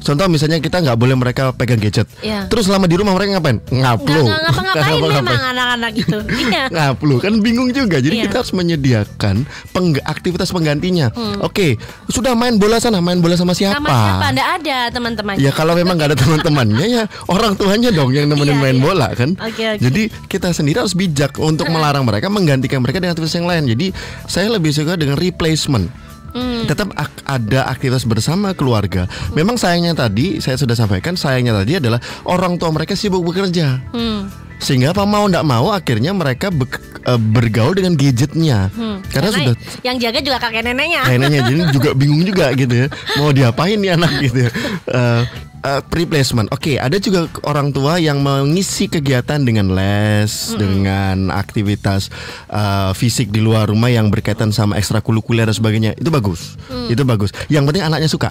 Contoh 0.00 0.32
misalnya 0.32 0.56
kita 0.58 0.80
nggak 0.80 0.96
boleh 0.96 1.12
mereka 1.12 1.52
pegang 1.52 1.76
gadget. 1.76 2.08
Iya. 2.24 2.48
Terus 2.48 2.64
selama 2.64 2.88
di 2.88 2.96
rumah 2.96 3.12
mereka 3.12 3.36
ngapain? 3.36 3.60
Nggak, 3.60 3.84
Ngaplu. 4.00 4.22
nggak 4.24 4.40
ngapa-ngapain 4.42 4.96
memang 5.20 5.42
anak-anak 5.46 5.92
itu. 5.92 6.18
Iya. 6.40 6.64
Ngaplu 6.72 7.14
kan 7.20 7.32
bingung 7.38 7.68
juga. 7.68 8.00
Jadi 8.00 8.16
Iya. 8.16 8.24
kita 8.26 8.40
harus 8.40 8.52
menyediakan 8.56 9.44
pengg- 9.70 10.00
aktivitas 10.00 10.48
penggantinya. 10.50 11.12
Oke, 11.44 11.76
sudah 12.08 12.32
main 12.32 12.56
bola 12.56 12.80
sana, 12.80 13.04
main 13.04 13.20
bola 13.20 13.36
sama 13.36 13.52
siapa? 13.52 13.76
Sama 13.76 13.92
siapa? 13.92 14.32
Nggak 14.32 14.48
ada 14.56 14.78
teman-teman. 14.88 15.34
Ya 15.36 15.52
kalau 15.52 15.76
memang 15.76 16.00
nggak 16.00 16.16
ada 16.16 16.18
teman-temannya 16.18 16.86
ya 16.88 17.02
orang 17.28 17.52
tuanya 17.54 17.92
dong 17.92 18.08
yang 18.10 18.24
nemenin 18.24 18.56
Iya, 18.56 18.62
main 18.64 18.76
iya. 18.80 18.82
bola 18.82 19.08
kan. 19.12 19.36
Oke, 19.36 19.62
oke. 19.68 19.84
Jadi 19.84 20.02
kita 20.26 20.48
sendiri 20.50 20.80
harus 20.80 20.96
bijak 20.96 21.36
untuk 21.36 21.68
melarang 21.68 22.08
mereka 22.08 22.32
menggantikan 22.32 22.80
mereka 22.80 23.04
dengan 23.04 23.12
aktivitas 23.12 23.36
yang 23.36 23.44
lain. 23.44 23.68
Jadi 23.70 23.94
saya 24.24 24.48
lebih 24.48 24.70
suka 24.70 24.94
dengan 24.94 25.14
replacement. 25.14 25.86
Hmm. 26.30 26.62
Tetap 26.62 26.94
ak- 26.94 27.22
ada 27.24 27.66
aktivitas 27.66 28.04
bersama 28.04 28.50
keluarga. 28.52 29.06
Memang 29.32 29.54
sayangnya 29.54 29.98
tadi 29.98 30.38
saya 30.38 30.54
sudah 30.54 30.74
sampaikan 30.74 31.14
sayangnya 31.14 31.54
tadi 31.56 31.76
adalah 31.76 31.98
orang 32.22 32.54
tua 32.54 32.70
mereka 32.70 32.94
sibuk 32.94 33.22
bekerja. 33.24 33.82
Hmm. 33.90 34.30
Sehingga 34.56 34.92
apa 34.92 35.02
mau 35.02 35.24
tidak 35.24 35.42
mau 35.42 35.72
akhirnya 35.72 36.12
mereka 36.12 36.52
bek- 36.52 36.78
eh, 37.02 37.18
bergaul 37.18 37.74
dengan 37.74 37.96
gadgetnya. 37.96 38.70
Hmm. 38.70 39.02
Karena 39.04 39.30
sudah 39.32 39.54
yang 39.82 39.96
jaga 39.96 40.20
juga 40.20 40.38
kakek 40.38 40.62
neneknya. 40.62 41.02
kayaknya 41.02 41.28
jadi 41.42 41.54
juga 41.72 41.90
bingung 41.92 42.22
juga 42.22 42.52
gitu 42.52 42.74
ya 42.76 42.86
mau 43.16 43.32
diapain 43.32 43.74
nih 43.74 43.90
anak 43.90 44.12
gitu 44.20 44.38
ya 44.40 44.50
Eh, 45.00 45.22
uh, 45.64 45.80
replacement. 45.92 46.48
Oke, 46.52 46.76
ada 46.80 46.96
juga 47.00 47.28
orang 47.44 47.72
tua 47.72 48.00
yang 48.00 48.20
mengisi 48.20 48.88
kegiatan 48.88 49.40
dengan 49.40 49.72
les, 49.72 50.54
dengan 50.56 51.32
aktivitas 51.32 52.08
uh, 52.50 52.92
fisik 52.96 53.32
di 53.32 53.40
luar 53.40 53.68
rumah 53.68 53.92
yang 53.92 54.08
berkaitan 54.08 54.52
sama 54.52 54.76
ekstrakurikuler 54.76 55.48
dan 55.48 55.56
sebagainya. 55.56 55.92
Itu 55.96 56.08
bagus. 56.12 56.56
Itu 56.88 57.02
bagus. 57.04 57.30
Yang 57.52 57.72
penting 57.72 57.84
anaknya 57.86 58.08
suka. 58.10 58.30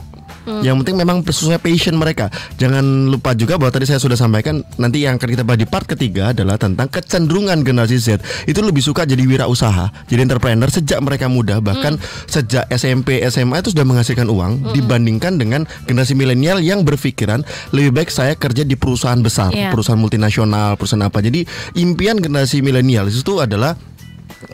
Yang 0.65 0.75
penting 0.83 0.97
memang 0.97 1.17
sesuai 1.21 1.61
passion 1.61 1.95
mereka. 1.95 2.27
Jangan 2.57 3.07
lupa 3.07 3.37
juga 3.37 3.55
bahwa 3.61 3.69
tadi 3.69 3.85
saya 3.85 4.01
sudah 4.01 4.17
sampaikan 4.17 4.65
nanti 4.81 5.05
yang 5.05 5.21
akan 5.21 5.29
kita 5.29 5.43
bahas 5.45 5.61
di 5.61 5.67
part 5.69 5.85
ketiga 5.85 6.33
adalah 6.33 6.57
tentang 6.57 6.89
kecenderungan 6.89 7.61
generasi 7.61 8.01
Z 8.01 8.19
itu 8.49 8.59
lebih 8.59 8.81
suka 8.81 9.05
jadi 9.05 9.21
wirausaha, 9.21 10.09
jadi 10.09 10.25
entrepreneur 10.25 10.67
sejak 10.67 10.99
mereka 10.99 11.29
muda 11.29 11.61
bahkan 11.61 11.95
sejak 12.25 12.65
SMP 12.73 13.21
SMA 13.29 13.61
itu 13.61 13.71
sudah 13.71 13.85
menghasilkan 13.85 14.27
uang 14.27 14.73
dibandingkan 14.73 15.37
dengan 15.37 15.69
generasi 15.85 16.17
milenial 16.17 16.59
yang 16.59 16.81
berpikiran 16.81 17.45
lebih 17.71 17.91
baik 17.93 18.09
saya 18.09 18.33
kerja 18.33 18.65
di 18.65 18.73
perusahaan 18.73 19.19
besar, 19.19 19.53
Iya. 19.53 19.69
perusahaan 19.69 19.99
multinasional, 19.99 20.75
perusahaan 20.79 21.05
apa. 21.05 21.19
Jadi 21.21 21.45
impian 21.77 22.17
generasi 22.17 22.65
milenial 22.65 23.07
itu 23.11 23.37
adalah 23.37 23.77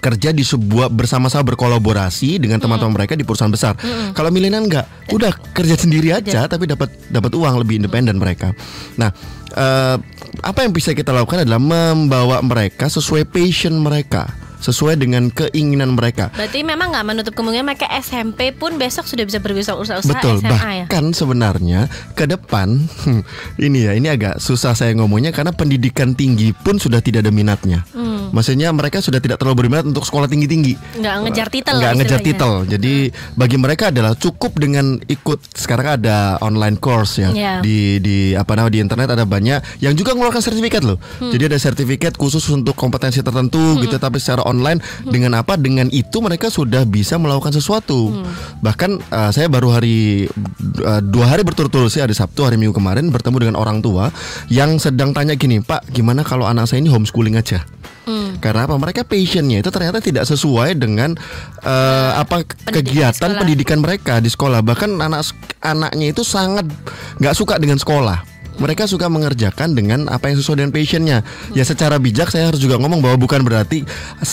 kerja 0.02 0.34
di 0.34 0.42
sebuah 0.42 0.90
bersama-sama 0.90 1.46
berkolaborasi 1.54 2.42
dengan 2.42 2.58
teman-teman 2.58 2.98
mereka 2.98 3.14
di 3.14 3.22
perusahaan 3.22 3.54
besar. 3.54 3.78
Kalau 4.18 4.30
milenial 4.34 4.66
enggak, 4.66 4.86
udah 5.14 5.32
kerja 5.54 5.78
sendiri 5.78 6.14
aja 6.14 6.50
tapi 6.50 6.66
dapat 6.66 6.90
dapat 7.10 7.32
uang 7.34 7.62
lebih 7.62 7.86
independen 7.86 8.18
mereka. 8.18 8.54
Nah, 8.98 9.14
eh, 9.54 9.96
apa 10.42 10.60
yang 10.66 10.74
bisa 10.74 10.92
kita 10.98 11.14
lakukan 11.14 11.46
adalah 11.46 11.62
membawa 11.62 12.42
mereka 12.42 12.90
sesuai 12.90 13.30
passion 13.30 13.78
mereka, 13.82 14.30
sesuai 14.62 14.98
dengan 14.98 15.30
keinginan 15.30 15.94
mereka. 15.94 16.34
Berarti 16.34 16.66
memang 16.66 16.90
nggak 16.94 17.06
menutup 17.06 17.34
kemungkinan 17.38 17.66
mereka 17.66 17.88
SMP 18.02 18.50
pun 18.56 18.82
besok 18.82 19.06
sudah 19.06 19.26
bisa 19.28 19.38
berwirausaha 19.38 20.02
Betul, 20.02 20.42
SMA 20.42 20.50
ya. 20.50 20.86
bahkan 20.90 21.06
sebenarnya 21.14 21.92
ke 22.18 22.26
depan 22.26 22.82
ini 23.66 23.86
ya, 23.86 23.94
ini 23.94 24.08
agak 24.10 24.42
susah 24.42 24.74
saya 24.74 24.96
ngomongnya 24.98 25.30
karena 25.30 25.54
pendidikan 25.54 26.18
tinggi 26.18 26.52
pun 26.56 26.80
sudah 26.82 27.04
tidak 27.04 27.28
ada 27.28 27.32
minatnya. 27.32 27.86
Hmm. 27.94 28.15
Maksudnya 28.36 28.76
mereka 28.76 29.00
sudah 29.00 29.24
tidak 29.24 29.40
terlalu 29.40 29.64
berminat 29.64 29.88
untuk 29.88 30.04
sekolah 30.04 30.28
tinggi-tinggi. 30.28 31.00
Nggak 31.00 31.16
ngejar 31.24 31.48
titel 31.48 31.76
Nggak 31.80 31.94
ngejar 31.96 32.20
titel. 32.20 32.52
Jadi 32.68 32.94
bagi 33.34 33.56
mereka 33.56 33.96
adalah 33.96 34.12
cukup 34.20 34.60
dengan 34.60 35.00
ikut 35.08 35.40
sekarang 35.56 36.04
ada 36.04 36.36
online 36.44 36.76
course 36.76 37.24
ya 37.24 37.32
Iya. 37.32 37.54
di 37.64 38.04
di 38.04 38.18
apa 38.36 38.60
namanya 38.60 38.74
di 38.76 38.82
internet 38.84 39.08
ada 39.16 39.24
banyak 39.24 39.80
yang 39.80 39.96
juga 39.96 40.12
mengeluarkan 40.12 40.44
sertifikat 40.44 40.84
loh. 40.84 41.00
Hmm. 41.24 41.32
Jadi 41.32 41.48
ada 41.48 41.56
sertifikat 41.56 42.20
khusus 42.20 42.44
untuk 42.52 42.76
kompetensi 42.76 43.24
tertentu 43.24 43.80
gitu 43.80 43.96
tapi 43.96 44.20
secara 44.20 44.44
online 44.44 44.84
Hmm. 44.84 45.16
dengan 45.16 45.32
apa? 45.40 45.56
Dengan 45.56 45.88
itu 45.88 46.20
mereka 46.20 46.52
sudah 46.52 46.84
bisa 46.84 47.16
melakukan 47.16 47.56
sesuatu. 47.56 48.12
Hmm. 48.12 48.28
Bahkan 48.60 48.92
uh, 49.08 49.32
saya 49.32 49.48
baru 49.48 49.80
hari 49.80 50.28
uh, 50.84 51.00
dua 51.00 51.32
hari 51.32 51.48
berturut-turut 51.48 51.88
sih 51.88 52.04
hari 52.04 52.12
Sabtu 52.12 52.44
hari 52.44 52.60
Minggu 52.60 52.76
kemarin 52.76 53.08
bertemu 53.08 53.38
dengan 53.48 53.56
orang 53.56 53.80
tua 53.80 54.12
yang 54.52 54.76
sedang 54.76 55.16
tanya 55.16 55.38
gini, 55.38 55.62
"Pak, 55.62 55.88
gimana 55.94 56.26
kalau 56.26 56.44
anak 56.44 56.66
saya 56.68 56.84
ini 56.84 56.92
homeschooling 56.92 57.40
aja?" 57.40 57.64
Hmm. 58.06 58.38
Karena 58.38 58.70
apa? 58.70 58.78
Mereka 58.78 59.02
passionnya 59.06 59.66
itu 59.66 59.70
ternyata 59.74 59.98
tidak 59.98 60.30
sesuai 60.30 60.78
dengan 60.78 61.18
eh, 61.66 62.12
apa 62.14 62.46
kegiatan 62.70 63.18
sekolah. 63.18 63.42
pendidikan 63.42 63.82
mereka 63.82 64.22
di 64.22 64.30
sekolah. 64.30 64.62
Bahkan 64.62 65.02
anak 65.02 65.22
anaknya 65.66 66.14
itu 66.14 66.22
sangat 66.22 66.70
nggak 67.18 67.36
suka 67.36 67.58
dengan 67.58 67.82
sekolah. 67.82 68.35
Mereka 68.56 68.88
suka 68.88 69.08
mengerjakan 69.08 69.76
dengan 69.76 70.08
apa 70.08 70.32
yang 70.32 70.38
sesuai 70.40 70.64
dengan 70.64 70.72
passionnya. 70.72 71.18
Ya 71.52 71.64
secara 71.64 72.00
bijak 72.00 72.32
saya 72.32 72.50
harus 72.50 72.60
juga 72.60 72.80
ngomong 72.80 73.04
bahwa 73.04 73.18
bukan 73.18 73.42
berarti 73.42 73.84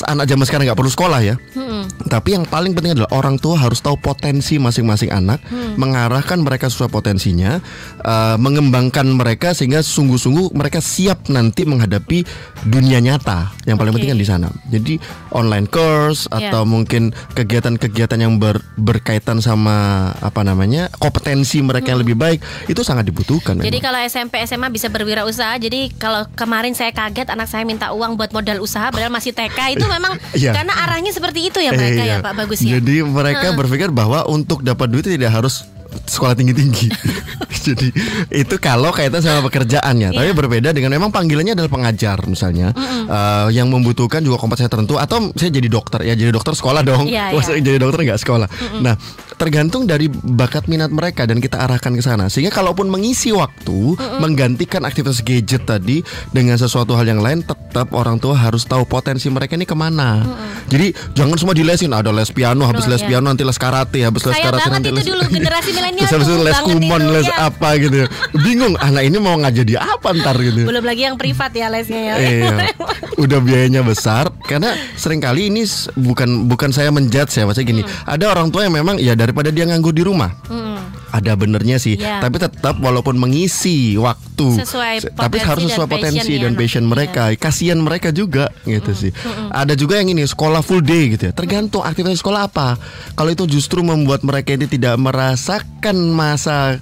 anak 0.07 0.27
zaman 0.27 0.45
sekarang 0.45 0.65
nggak 0.67 0.79
perlu 0.79 0.93
sekolah 0.93 1.21
ya. 1.21 1.35
Hmm. 1.53 1.87
Tapi 2.07 2.35
yang 2.35 2.45
paling 2.45 2.73
penting 2.73 2.95
adalah 2.95 3.11
orang 3.11 3.37
tua 3.37 3.59
harus 3.59 3.79
tahu 3.79 3.99
potensi 3.99 4.57
masing-masing 4.57 5.11
anak, 5.11 5.43
Hmm. 5.45 5.75
mengarahkan 5.75 6.39
mereka 6.39 6.71
sesuai 6.71 6.89
potensinya, 6.89 7.59
eh, 7.99 8.37
mengembangkan 8.39 9.07
mereka 9.09 9.53
sehingga 9.53 9.83
sungguh-sungguh 9.83 10.55
mereka 10.55 10.79
siap 10.79 11.27
nanti 11.27 11.65
menghadapi 11.65 12.23
dunia 12.63 12.99
nyata. 12.99 13.51
Yang 13.65 13.77
paling 13.79 13.91
Oke. 13.91 13.97
penting 13.99 14.11
kan 14.15 14.21
di 14.21 14.29
sana. 14.29 14.49
Jadi 14.69 14.95
online 15.31 15.67
course 15.67 16.27
Ya. 16.31 16.51
atau 16.51 16.63
mungkin 16.63 17.11
kegiatan-kegiatan 17.33 18.19
yang 18.19 18.39
ber- 18.39 18.63
berkaitan 18.77 19.39
sama 19.39 20.11
apa 20.19 20.43
namanya 20.43 20.89
kompetensi 20.97 21.59
mereka 21.61 21.93
yang 21.93 22.01
lebih 22.03 22.15
baik 22.15 22.39
itu 22.67 22.83
sangat 22.83 23.07
dibutuhkan. 23.07 23.59
Hmm. 23.59 23.67
Jadi 23.67 23.79
memang. 23.79 23.87
kalau 23.89 24.01
SMP 24.13 24.45
SMA 24.45 24.69
bisa 24.69 24.93
berwirausaha. 24.93 25.57
Jadi 25.57 25.89
kalau 25.97 26.29
kemarin 26.37 26.77
saya 26.77 26.93
kaget 26.93 27.33
anak 27.33 27.49
saya 27.49 27.65
minta 27.65 27.97
uang 27.97 28.21
buat 28.21 28.29
modal 28.37 28.61
usaha 28.61 28.93
padahal 28.93 29.09
masih 29.09 29.33
TK 29.33 29.81
itu 29.81 29.85
memang 29.89 30.21
Iya. 30.37 30.53
karena 30.53 30.77
arahnya 30.85 31.13
seperti 31.17 31.49
itu 31.49 31.59
ya 31.65 31.73
mereka 31.73 32.03
iya. 32.05 32.21
ya 32.21 32.25
Pak 32.25 32.35
Bagus 32.37 32.61
ya. 32.61 32.77
Jadi 32.77 33.01
mereka 33.01 33.57
berpikir 33.57 33.89
bahwa 33.89 34.29
untuk 34.29 34.61
dapat 34.61 34.93
duit 34.93 35.09
tidak 35.09 35.33
harus 35.33 35.65
sekolah 36.07 36.35
tinggi-tinggi. 36.35 36.89
Jadi 37.67 37.89
itu 38.35 38.55
kalau 38.59 38.91
kaitan 38.91 39.23
sama 39.23 39.47
pekerjaannya. 39.47 40.11
Tapi 40.13 40.29
Iya. 40.29 40.35
berbeda 40.35 40.69
dengan 40.73 40.91
memang 40.91 41.11
panggilannya 41.11 41.55
adalah 41.55 41.71
pengajar 41.71 42.19
misalnya, 42.27 42.75
Eh, 43.03 43.49
yang 43.53 43.69
membutuhkan 43.69 44.23
juga 44.23 44.39
kompetensi 44.39 44.71
tertentu. 44.71 44.97
Atau 44.97 45.35
saya 45.35 45.51
jadi 45.51 45.69
dokter 45.69 46.01
ya, 46.03 46.15
jadi 46.15 46.33
dokter 46.33 46.55
sekolah 46.55 46.81
dong. 46.81 47.07
Iya, 47.07 47.31
Masa 47.35 47.55
iya. 47.55 47.61
jadi 47.61 47.79
dokter 47.79 48.03
nggak 48.03 48.21
sekolah. 48.21 48.49
Nah 48.81 48.97
tergantung 49.37 49.85
dari 49.85 50.07
bakat 50.09 50.71
minat 50.71 50.89
mereka 50.89 51.27
dan 51.27 51.43
kita 51.43 51.59
arahkan 51.59 51.93
ke 51.93 52.03
sana. 52.03 52.31
Sehingga 52.31 52.55
kalaupun 52.55 52.87
mengisi 52.87 53.35
waktu, 53.35 53.99
menggantikan 54.23 54.87
aktivitas 54.87 55.19
gadget 55.21 55.67
tadi 55.67 56.01
dengan 56.31 56.55
sesuatu 56.55 56.95
hal 56.95 57.05
yang 57.05 57.19
lain, 57.19 57.43
tetap 57.43 57.91
orang 57.91 58.17
tua 58.17 58.39
harus 58.39 58.63
tahu 58.63 58.87
potensi 58.87 59.27
mereka 59.29 59.55
ini 59.55 59.67
ke 59.67 59.75
mana. 59.75 60.23
Jadi 60.71 60.95
jangan 61.13 61.37
semua 61.37 61.53
dilesin. 61.53 61.91
Ada 61.91 62.15
les 62.15 62.31
piano, 62.31 62.65
habis 62.65 62.87
Oh, 62.87 62.91
les 62.91 63.03
iya. 63.03 63.09
piano 63.13 63.29
nanti 63.29 63.43
les 63.43 63.59
karate, 63.59 64.01
habis 64.01 64.23
les 64.23 64.39
karate 64.39 64.69
nanti 64.71 64.89
itu 64.89 64.97
les 64.97 65.07
dulu, 65.07 65.25
generasi 65.37 65.71
milenial 65.83 66.09
Terus 66.09 66.29
les 66.31 66.59
kumon, 66.63 67.03
itu, 67.03 67.11
les 67.11 67.27
ya. 67.27 67.51
apa 67.51 67.69
gitu. 67.83 68.07
Bingung 68.39 68.75
anak 68.79 69.03
ini 69.03 69.17
mau 69.19 69.35
ngajar 69.35 69.65
di 69.67 69.75
apa 69.75 70.15
ntar 70.15 70.39
gitu. 70.39 70.63
Belum 70.63 70.85
lagi 70.87 71.03
yang 71.11 71.19
privat 71.19 71.51
ya 71.51 71.67
lesnya 71.67 72.01
ya. 72.01 72.15
Iya, 72.23 72.55
udah 73.25 73.39
biayanya 73.43 73.83
besar 73.83 74.31
karena 74.47 74.79
sering 74.95 75.19
kali 75.19 75.51
ini 75.51 75.67
bukan 75.99 76.47
bukan 76.47 76.71
saya 76.71 76.95
menjudge 76.95 77.35
ya 77.35 77.45
maksudnya 77.45 77.67
gini. 77.67 77.83
Ada 78.07 78.31
orang 78.31 78.55
tua 78.55 78.63
yang 78.65 78.75
memang 78.79 79.03
ya 79.03 79.19
daripada 79.19 79.51
dia 79.51 79.67
nganggur 79.67 79.91
di 79.91 80.07
rumah. 80.07 80.31
Hmm. 80.47 81.02
Ada 81.13 81.37
benernya 81.37 81.77
sih, 81.77 81.95
Iya. 81.95 82.19
tapi 82.19 82.41
tetap 82.41 82.81
walaupun 82.81 83.15
mengisi 83.15 83.95
waktu, 83.95 84.49
Sesuai 84.59 84.95
se- 84.99 85.13
tapi 85.13 85.37
potensi 85.37 85.45
harus 85.45 85.63
dan 85.63 85.71
sesuai 85.71 85.89
potensi 85.91 86.17
passionnya 86.19 86.41
dan 86.43 86.53
passion 86.57 86.83
Iya. 86.83 86.91
mereka. 86.91 87.23
Kasihan 87.37 87.79
mereka 87.79 88.09
juga 88.11 88.45
gitu 88.65 88.93
sih. 88.93 89.13
Ada 89.49 89.75
juga 89.75 90.01
yang 90.01 90.09
ini 90.09 90.25
sekolah 90.25 90.61
full 90.61 90.81
day 90.81 91.13
gitu 91.13 91.29
ya. 91.29 91.33
Tergantung 91.33 91.81
aktivitas 91.81 92.17
sekolah 92.19 92.49
apa. 92.49 92.81
Kalau 93.13 93.29
itu 93.29 93.45
justru 93.47 93.81
membuat 93.81 94.21
mereka 94.23 94.53
ini 94.53 94.65
tidak 94.65 94.97
merasakan 94.97 95.97
masa 96.09 96.81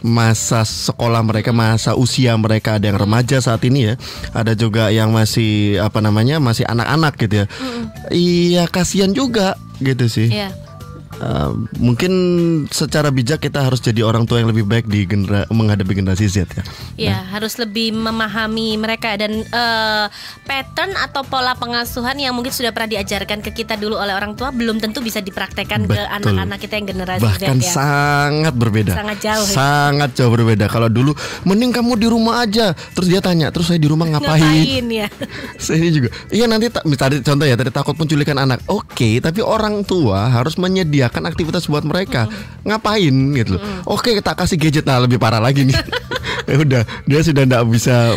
masa 0.00 0.64
sekolah 0.64 1.20
mereka, 1.20 1.52
masa 1.52 1.92
usia 1.92 2.32
mereka 2.34 2.74
ada 2.74 2.88
yang 2.88 2.96
remaja 2.96 3.36
saat 3.38 3.60
ini 3.62 3.84
ya. 3.84 3.94
Ada 4.32 4.56
juga 4.56 4.88
yang 4.88 5.12
masih 5.12 5.76
apa 5.78 6.00
namanya? 6.00 6.40
masih 6.40 6.64
anak-anak 6.64 7.20
gitu 7.20 7.34
ya. 7.36 7.46
Iya, 8.08 8.64
kasihan 8.66 9.12
juga 9.12 9.54
gitu 9.78 10.08
sih. 10.08 10.32
Iya. 10.32 10.56
Uh, 11.20 11.52
mungkin 11.76 12.12
secara 12.72 13.12
bijak 13.12 13.44
kita 13.44 13.60
harus 13.60 13.84
jadi 13.84 14.00
orang 14.00 14.24
tua 14.24 14.40
yang 14.40 14.48
lebih 14.48 14.64
baik 14.64 14.88
di 14.88 15.04
genera 15.04 15.44
menghadapi 15.52 15.92
generasi 15.92 16.24
Z 16.32 16.48
ya. 16.48 16.64
Ya, 16.96 17.16
harus 17.28 17.60
lebih 17.60 17.92
memahami 17.92 18.80
mereka 18.80 19.12
dan 19.20 19.44
eh, 19.44 20.06
pattern 20.48 20.96
atau 20.96 21.20
pola 21.20 21.52
pengasuhan 21.60 22.16
yang 22.16 22.32
mungkin 22.32 22.48
sudah 22.48 22.72
pernah 22.72 22.96
diajarkan 22.96 23.44
ke 23.44 23.52
kita 23.52 23.76
dulu 23.76 24.00
oleh 24.00 24.16
orang 24.16 24.32
tua 24.32 24.48
belum 24.48 24.80
tentu 24.80 25.04
bisa 25.04 25.20
dipraktekkan 25.20 25.84
ke 25.84 25.92
Betul. 25.92 26.16
anak-anak 26.24 26.58
kita 26.64 26.74
yang 26.80 26.88
generasi 26.88 27.20
Bahkan 27.20 27.56
Z 27.60 27.68
ya. 27.68 27.72
sangat 27.76 28.54
berbeda. 28.56 28.92
Sangat 28.96 29.18
jauh. 29.20 29.44
Sangat 29.44 30.10
jauh 30.16 30.32
berbeda. 30.32 30.64
Kalau 30.72 30.88
dulu 30.88 31.12
mending 31.44 31.76
kamu 31.76 32.00
di 32.00 32.06
rumah 32.08 32.48
aja. 32.48 32.72
Terus 32.96 33.12
dia 33.12 33.20
tanya, 33.20 33.52
"Terus 33.52 33.68
saya 33.68 33.76
di 33.76 33.92
rumah 33.92 34.08
ngapain?" 34.08 34.40
Ngapain 34.40 34.86
ya? 34.88 35.06
Saya 35.60 35.76
ini 35.84 35.90
juga. 35.92 36.08
Iya 36.32 36.48
nanti 36.48 36.72
ta- 36.72 36.80
tadi 36.86 37.20
contoh 37.20 37.44
ya 37.44 37.52
tadi 37.60 37.68
takut 37.68 37.92
penculikan 37.92 38.40
anak. 38.40 38.64
Oke, 38.72 39.20
tapi 39.20 39.44
orang 39.44 39.84
tua 39.84 40.32
harus 40.32 40.56
menyediakan 40.56 41.09
aktivitas 41.12 41.66
buat 41.66 41.82
mereka. 41.82 42.30
Ngapain 42.62 43.14
gitu 43.34 43.58
loh. 43.58 43.62
Oke, 43.90 44.14
tak 44.22 44.38
kasih 44.38 44.56
gadget 44.56 44.86
nah 44.86 45.02
lebih 45.02 45.18
parah 45.18 45.42
lagi 45.42 45.66
nih. 45.66 45.74
ya 46.50 46.56
udah, 46.62 46.82
dia 47.06 47.20
sudah 47.22 47.44
tidak 47.46 47.62
bisa 47.70 48.14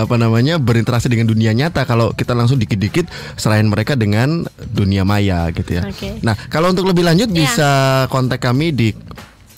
apa 0.00 0.16
namanya 0.16 0.60
berinteraksi 0.60 1.08
dengan 1.08 1.28
dunia 1.28 1.52
nyata 1.52 1.84
kalau 1.84 2.12
kita 2.12 2.32
langsung 2.32 2.56
dikit-dikit 2.60 3.08
serahin 3.36 3.68
mereka 3.68 3.96
dengan 3.96 4.44
dunia 4.72 5.04
maya 5.04 5.48
gitu 5.52 5.80
ya. 5.80 5.82
Oke. 5.88 6.20
Nah, 6.20 6.36
kalau 6.48 6.72
untuk 6.72 6.88
lebih 6.88 7.04
lanjut 7.04 7.28
Iya. 7.28 7.36
bisa 7.40 7.70
kontak 8.12 8.40
kami 8.44 8.70
di 8.72 8.88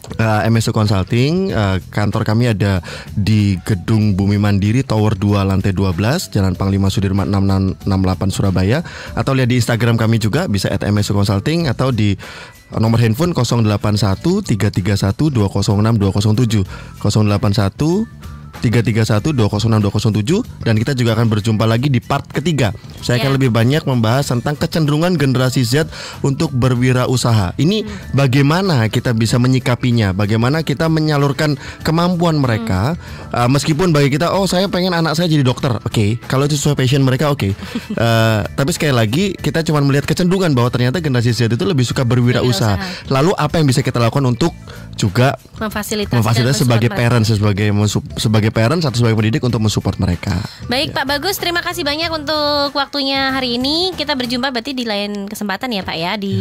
Uh, 0.07 0.46
MSU 0.46 0.70
Consulting 0.70 1.51
uh, 1.51 1.83
kantor 1.90 2.22
kami 2.22 2.55
ada 2.55 2.79
di 3.11 3.59
Gedung 3.66 4.14
Bumi 4.14 4.38
Mandiri 4.38 4.87
Tower 4.87 5.18
2 5.18 5.42
lantai 5.42 5.75
12 5.75 6.31
Jalan 6.31 6.55
Panglima 6.55 6.94
Sudirman 6.94 7.27
6668 7.27 8.31
Surabaya 8.31 8.87
atau 9.18 9.35
lihat 9.35 9.51
di 9.51 9.59
Instagram 9.59 9.99
kami 9.99 10.22
juga 10.22 10.46
bisa 10.46 10.70
at 10.70 10.87
MSU 10.87 11.11
Consulting 11.11 11.66
atau 11.66 11.90
di 11.90 12.14
nomor 12.70 12.98
handphone 13.00 13.33
081 13.33 14.42
331 14.42 15.31
206 15.31 15.68
207 15.98 17.38
081 17.38 18.07
331 18.62 19.35
206 19.35 19.81
207 19.83 20.64
dan 20.64 20.75
kita 20.77 20.92
juga 20.97 21.16
akan 21.16 21.27
berjumpa 21.29 21.64
lagi 21.69 21.88
di 21.92 22.01
part 22.01 22.25
ketiga. 22.31 22.73
Saya 23.05 23.21
akan 23.23 23.31
Ya. 23.31 23.35
lebih 23.37 23.51
banyak 23.51 23.83
membahas 23.85 24.31
tentang 24.31 24.54
kecenderungan 24.57 25.19
generasi 25.19 25.63
Z 25.67 25.90
untuk 26.23 26.54
berwirausaha. 26.54 27.59
Ini 27.59 27.85
bagaimana 28.15 28.87
kita 28.88 29.13
bisa 29.13 29.37
menyikapinya, 29.37 30.15
bagaimana 30.17 30.63
kita 30.63 30.87
menyalurkan 30.88 31.59
kemampuan 31.83 32.38
mereka 32.38 32.96
Uh, 33.37 33.50
meskipun 33.52 33.92
bagi 33.92 34.17
kita 34.17 34.33
oh 34.33 34.48
saya 34.48 34.65
pengen 34.71 34.96
anak 34.96 35.13
saya 35.13 35.29
jadi 35.29 35.44
dokter. 35.44 35.69
Oke, 35.85 36.17
kalau 36.25 36.48
itu 36.48 36.57
sesuai 36.57 36.79
passion 36.79 37.04
mereka 37.04 37.29
oke. 37.29 37.52
Uh, 37.92 38.40
tapi 38.59 38.71
sekali 38.73 38.96
lagi 38.96 39.25
kita 39.37 39.61
cuma 39.61 39.85
melihat 39.85 40.09
kecenderungan 40.09 40.57
bahwa 40.57 40.73
ternyata 40.73 41.04
generasi 41.04 41.37
Z 41.37 41.52
itu 41.52 41.65
lebih 41.67 41.85
suka 41.85 42.07
berwirausaha. 42.07 42.81
Lalu 43.13 43.37
apa 43.37 43.61
yang 43.61 43.69
bisa 43.69 43.85
kita 43.85 44.00
lakukan 44.00 44.25
untuk 44.25 44.57
juga 44.97 45.37
Memfasilitasi, 45.57 46.17
memfasilitasi 46.17 46.61
sebagai 46.65 46.90
parents 46.92 47.29
sebagai 47.33 47.69
sebagai 48.21 48.51
parents 48.53 48.85
atau 48.85 49.01
sebagai 49.01 49.17
pendidik 49.17 49.40
untuk 49.44 49.61
mensupport 49.61 49.97
mereka. 49.97 50.37
Baik 50.69 50.92
Pak 50.92 51.09
Bagus, 51.09 51.40
terima 51.40 51.65
kasih 51.65 51.81
banyak 51.81 52.13
untuk 52.13 52.77
waktunya 52.77 53.33
hari 53.33 53.57
ini. 53.57 53.92
Kita 53.97 54.13
berjumpa 54.13 54.53
berarti 54.53 54.77
di 54.77 54.85
lain 54.85 55.25
kesempatan 55.25 55.73
ya 55.73 55.83
Pak 55.85 55.97
ya 55.97 56.13
di 56.21 56.37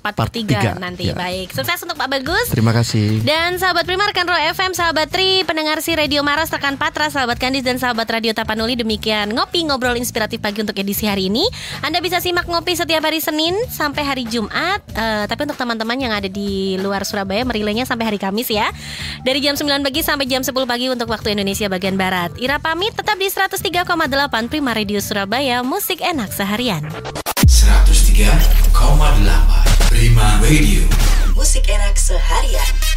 part, 0.00 0.16
Part 0.16 0.32
ketiga 0.32 0.60
tiga, 0.60 0.80
nanti. 0.80 1.12
ya. 1.12 1.14
Baik, 1.16 1.52
sukses 1.52 1.76
untuk 1.84 2.00
Pak 2.00 2.08
Bagus. 2.08 2.48
Terima 2.48 2.72
kasih. 2.72 3.20
Dan 3.20 3.60
sahabat 3.60 3.84
Prima, 3.84 4.08
rekan 4.08 4.24
Ro 4.24 4.32
FM, 4.32 4.72
sahabat 4.72 5.12
Tri, 5.12 5.44
pendengar 5.44 5.84
si 5.84 5.92
Radio 5.92 6.24
Maras, 6.24 6.48
rekan 6.48 6.80
Patra, 6.80 7.12
sahabat 7.12 7.36
Kandis 7.36 7.60
dan 7.66 7.76
sahabat 7.76 8.08
Radio 8.08 8.32
Tapanuli 8.32 8.78
demikian 8.80 9.36
ngopi 9.36 9.68
ngobrol 9.68 10.00
inspiratif 10.00 10.40
pagi 10.40 10.64
untuk 10.64 10.76
edisi 10.80 11.04
hari 11.04 11.28
ini. 11.28 11.44
Anda 11.84 12.00
bisa 12.00 12.24
simak 12.24 12.48
ngopi 12.48 12.72
setiap 12.72 13.04
hari 13.04 13.20
Senin 13.20 13.52
sampai 13.68 14.02
hari 14.08 14.24
Jumat. 14.24 14.80
Eh, 14.96 15.24
tapi 15.28 15.44
untuk 15.44 15.60
teman-teman 15.60 15.98
yang 16.00 16.12
ada 16.16 16.30
di 16.30 16.80
luar 16.80 17.04
Surabaya 17.04 17.44
merilainya 17.44 17.77
sampai 17.84 18.14
hari 18.14 18.18
Kamis 18.18 18.48
ya. 18.48 18.72
Dari 19.22 19.42
jam 19.44 19.54
9 19.54 19.84
pagi 19.84 20.00
sampai 20.00 20.26
jam 20.26 20.40
10 20.40 20.54
pagi 20.64 20.86
untuk 20.88 21.10
waktu 21.10 21.36
Indonesia 21.36 21.66
bagian 21.68 22.00
barat. 22.00 22.32
Ira 22.40 22.56
pamit 22.62 22.96
tetap 22.96 23.18
di 23.18 23.28
103,8 23.28 23.84
Prima 24.48 24.72
Radio 24.72 24.98
Surabaya, 25.02 25.60
musik 25.60 26.00
enak 26.00 26.32
seharian. 26.32 26.86
103,8 27.44 28.72
Prima 29.92 30.28
Radio 30.42 30.82
Musik 31.38 31.70
enak 31.70 31.94
seharian. 31.94 32.87